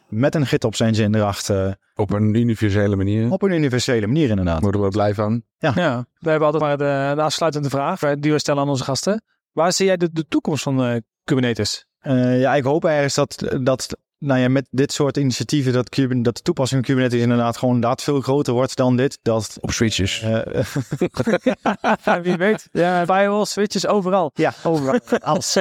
met 0.08 0.34
een 0.34 0.46
GitOps 0.46 0.80
engine 0.80 1.18
erachter 1.18 1.76
Op 1.94 2.10
een 2.10 2.34
universele 2.34 2.96
manier. 2.96 3.30
op 3.30 3.42
een 3.42 3.52
universele 3.52 4.06
manier 4.06 4.28
inderdaad. 4.28 4.60
Worden 4.60 4.82
we 4.82 4.88
blij 4.88 5.14
van. 5.14 5.42
Ja, 5.58 6.06
we 6.18 6.30
hebben 6.30 6.46
altijd 6.46 6.62
maar 6.62 6.78
de, 6.78 7.12
de 7.14 7.22
afsluitende 7.22 7.68
vraag 7.68 8.00
die 8.00 8.32
we 8.32 8.38
stellen 8.38 8.62
aan 8.62 8.68
onze 8.68 8.84
gasten. 8.84 9.22
Waar 9.52 9.72
zie 9.72 9.86
jij 9.86 9.96
de, 9.96 10.08
de 10.12 10.26
toekomst 10.28 10.62
van 10.62 10.84
eh, 10.84 10.96
Kubernetes? 11.24 11.86
Eh, 11.98 12.40
ja, 12.40 12.54
ik 12.54 12.64
hoop 12.64 12.84
ergens 12.84 13.14
dat, 13.14 13.58
dat 13.62 13.96
nou 14.20 14.40
ja, 14.40 14.48
met 14.48 14.66
dit 14.70 14.92
soort 14.92 15.16
initiatieven 15.16 15.72
dat, 15.72 15.94
dat 16.22 16.36
de 16.36 16.42
toepassing 16.42 16.86
van 16.86 16.94
Kubernetes 16.94 17.22
inderdaad 17.22 17.56
gewoon 17.56 17.74
inderdaad 17.74 18.02
veel 18.02 18.20
groter 18.20 18.52
wordt 18.52 18.76
dan 18.76 18.96
dit. 18.96 19.18
Dat, 19.22 19.58
Op 19.60 19.70
switches. 19.70 20.22
eh, 20.22 22.16
Wie 22.22 22.36
weet. 22.36 22.68
Ja, 22.72 23.04
firewalls, 23.14 23.50
switches, 23.50 23.86
overal. 23.86 24.30
Ja, 24.34 24.54
overal. 24.62 24.98
Alles. 25.20 25.56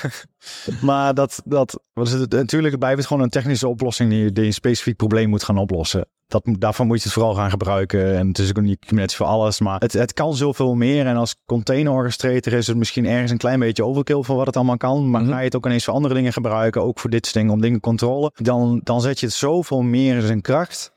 maar 0.80 1.14
dat, 1.14 1.42
dat 1.44 1.80
wat 1.92 2.06
is 2.06 2.12
het, 2.12 2.32
natuurlijk 2.32 2.78
blijft 2.78 2.98
het 2.98 3.06
gewoon 3.06 3.22
een 3.22 3.28
technische 3.30 3.68
oplossing 3.68 4.10
die, 4.10 4.32
die 4.32 4.44
een 4.44 4.52
specifiek 4.52 4.96
probleem 4.96 5.28
moet 5.28 5.44
gaan 5.44 5.58
oplossen. 5.58 6.06
Dat, 6.42 6.56
daarvan 6.58 6.86
moet 6.86 6.96
je 6.98 7.04
het 7.04 7.12
vooral 7.12 7.34
gaan 7.34 7.50
gebruiken. 7.50 8.16
En 8.16 8.28
het 8.28 8.38
is 8.38 8.48
ook 8.48 8.60
niet 8.60 8.78
Kubernetes 8.78 9.16
voor 9.16 9.26
alles, 9.26 9.60
maar 9.60 9.80
het, 9.80 9.92
het 9.92 10.12
kan 10.12 10.34
zoveel 10.34 10.74
meer. 10.74 11.06
En 11.06 11.16
als 11.16 11.36
container 11.46 11.92
orchestrator 11.92 12.52
is 12.52 12.66
het 12.66 12.76
misschien 12.76 13.06
ergens 13.06 13.30
een 13.30 13.38
klein 13.38 13.58
beetje 13.58 13.84
overkill 13.84 14.22
voor 14.22 14.36
wat 14.36 14.46
het 14.46 14.56
allemaal 14.56 14.76
kan. 14.76 15.10
Maar 15.10 15.20
Mhm. 15.20 15.30
ga 15.30 15.38
je 15.38 15.44
het 15.44 15.56
ook 15.56 15.66
ineens 15.66 15.84
voor 15.84 15.94
andere 15.94 16.14
dingen 16.14 16.32
gebruiken, 16.32 16.82
ook 16.82 16.98
voor 16.98 17.10
dit 17.10 17.24
soort 17.24 17.36
dingen 17.36 17.52
om 17.52 17.60
dingen 17.60 17.80
te 17.80 17.88
controleren, 17.88 18.44
dan, 18.44 18.80
dan 18.84 19.00
zet 19.00 19.20
je 19.20 19.26
het 19.26 19.34
zoveel 19.34 19.82
meer 19.82 20.14
in 20.14 20.22
zijn 20.22 20.40
kracht. 20.40 20.92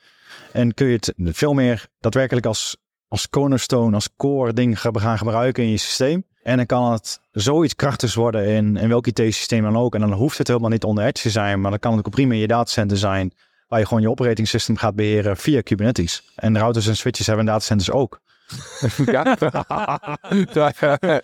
En 0.51 0.73
kun 0.73 0.87
je 0.87 0.93
het 0.93 1.13
veel 1.17 1.53
meer 1.53 1.87
daadwerkelijk 1.99 2.45
als, 2.45 2.77
als 3.07 3.29
cornerstone, 3.29 3.95
als 3.95 4.09
core 4.17 4.53
ding 4.53 4.81
gaan 4.81 4.99
gaan 4.99 5.17
gebruiken 5.17 5.63
in 5.63 5.69
je 5.69 5.77
systeem. 5.77 6.23
En 6.43 6.57
dan 6.57 6.65
kan 6.65 6.91
het 6.91 7.19
zoiets 7.31 7.75
krachtigs 7.75 8.15
worden 8.15 8.45
in, 8.47 8.77
in 8.77 8.89
welk 8.89 9.07
IT-systeem 9.07 9.63
dan 9.63 9.77
ook. 9.77 9.95
En 9.95 10.01
dan 10.01 10.13
hoeft 10.13 10.37
het 10.37 10.47
helemaal 10.47 10.69
niet 10.69 10.83
onder 10.83 11.03
Edge 11.03 11.23
te 11.23 11.29
zijn, 11.29 11.61
maar 11.61 11.71
dan 11.71 11.79
kan 11.79 11.97
het 11.97 12.05
ook 12.05 12.13
prima 12.13 12.33
in 12.33 12.39
je 12.39 12.47
datacenter 12.47 12.97
zijn. 12.97 13.33
Waar 13.67 13.79
je 13.79 13.85
gewoon 13.85 14.01
je 14.01 14.09
operating 14.09 14.47
system 14.47 14.77
gaat 14.77 14.95
beheren 14.95 15.37
via 15.37 15.61
Kubernetes. 15.61 16.23
En 16.35 16.53
de 16.53 16.59
routers 16.59 16.87
en 16.87 16.95
switches 16.95 17.27
hebben 17.27 17.45
datacenters 17.45 17.91
ook. 17.91 18.19
Ja. 19.05 19.35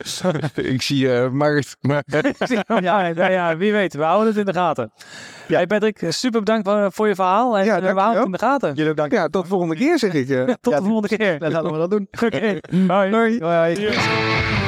ik 0.74 0.82
zie 0.82 1.14
eh 1.14 1.30
Markt. 1.30 1.78
Maar, 1.82 2.04
ja, 2.82 3.06
ja, 3.08 3.28
ja, 3.30 3.58
wie 3.58 3.72
weet. 3.72 3.94
We 3.94 4.04
houden 4.04 4.28
het 4.28 4.38
in 4.38 4.46
de 4.46 4.54
gaten. 4.54 4.92
Ja. 5.48 5.56
Hey 5.56 5.68
Patrick, 5.68 6.06
super 6.10 6.40
bedankt 6.40 6.94
voor, 6.96 7.08
je 7.08 7.16
verhaal. 7.16 7.58
En 7.58 7.66
Ja, 7.66 7.76
eh, 7.82 7.94
we 7.94 8.00
houden 8.00 8.16
het 8.16 8.26
in 8.26 8.32
de 8.32 8.38
gaten. 8.38 8.74
Jullie 8.74 8.92
ook 8.92 8.98
dank. 8.98 9.12
ja, 9.12 9.28
tot 9.28 9.44
de 9.44 9.50
volgende 9.50 9.76
keer 9.76 10.00
zeg 10.00 10.14
ik. 10.14 10.30
eh. 10.30 10.44
Tot 10.62 10.74
Ja, 10.74 10.80
de 10.80 10.86
volgende 10.86 11.18
keer. 11.18 11.40
Dan 11.40 11.52
laten 11.52 11.72
we 11.72 11.78
dat 11.78 11.90
doen. 11.92 12.08
Oké, 12.12 12.60
bye. 12.70 13.10
Hoi. 13.12 13.40
Hoi. 13.44 14.63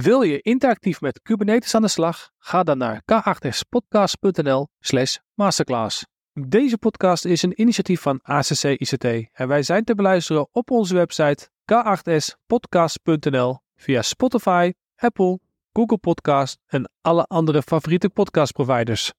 Wil 0.00 0.22
je 0.22 0.40
interactief 0.40 1.00
met 1.00 1.22
Kubernetes 1.22 1.74
aan 1.74 1.82
de 1.82 1.88
slag? 1.88 2.30
Ga 2.38 2.62
dan 2.62 2.78
naar 2.78 3.02
k8spodcast.nl 3.02 4.68
slash 4.80 5.16
masterclass. 5.34 6.04
Deze 6.32 6.78
podcast 6.78 7.24
is 7.24 7.42
een 7.42 7.60
initiatief 7.60 8.00
van 8.00 8.20
ACC 8.22 8.62
ICT 8.62 9.04
en 9.32 9.48
wij 9.48 9.62
zijn 9.62 9.84
te 9.84 9.94
beluisteren 9.94 10.48
op 10.52 10.70
onze 10.70 10.94
website 10.94 11.48
k8spodcast.nl 11.72 13.58
via 13.76 14.02
Spotify, 14.02 14.72
Apple, 14.96 15.40
Google 15.72 15.98
Podcast 15.98 16.58
en 16.66 16.90
alle 17.00 17.24
andere 17.24 17.62
favoriete 17.62 18.08
podcastproviders. 18.08 19.12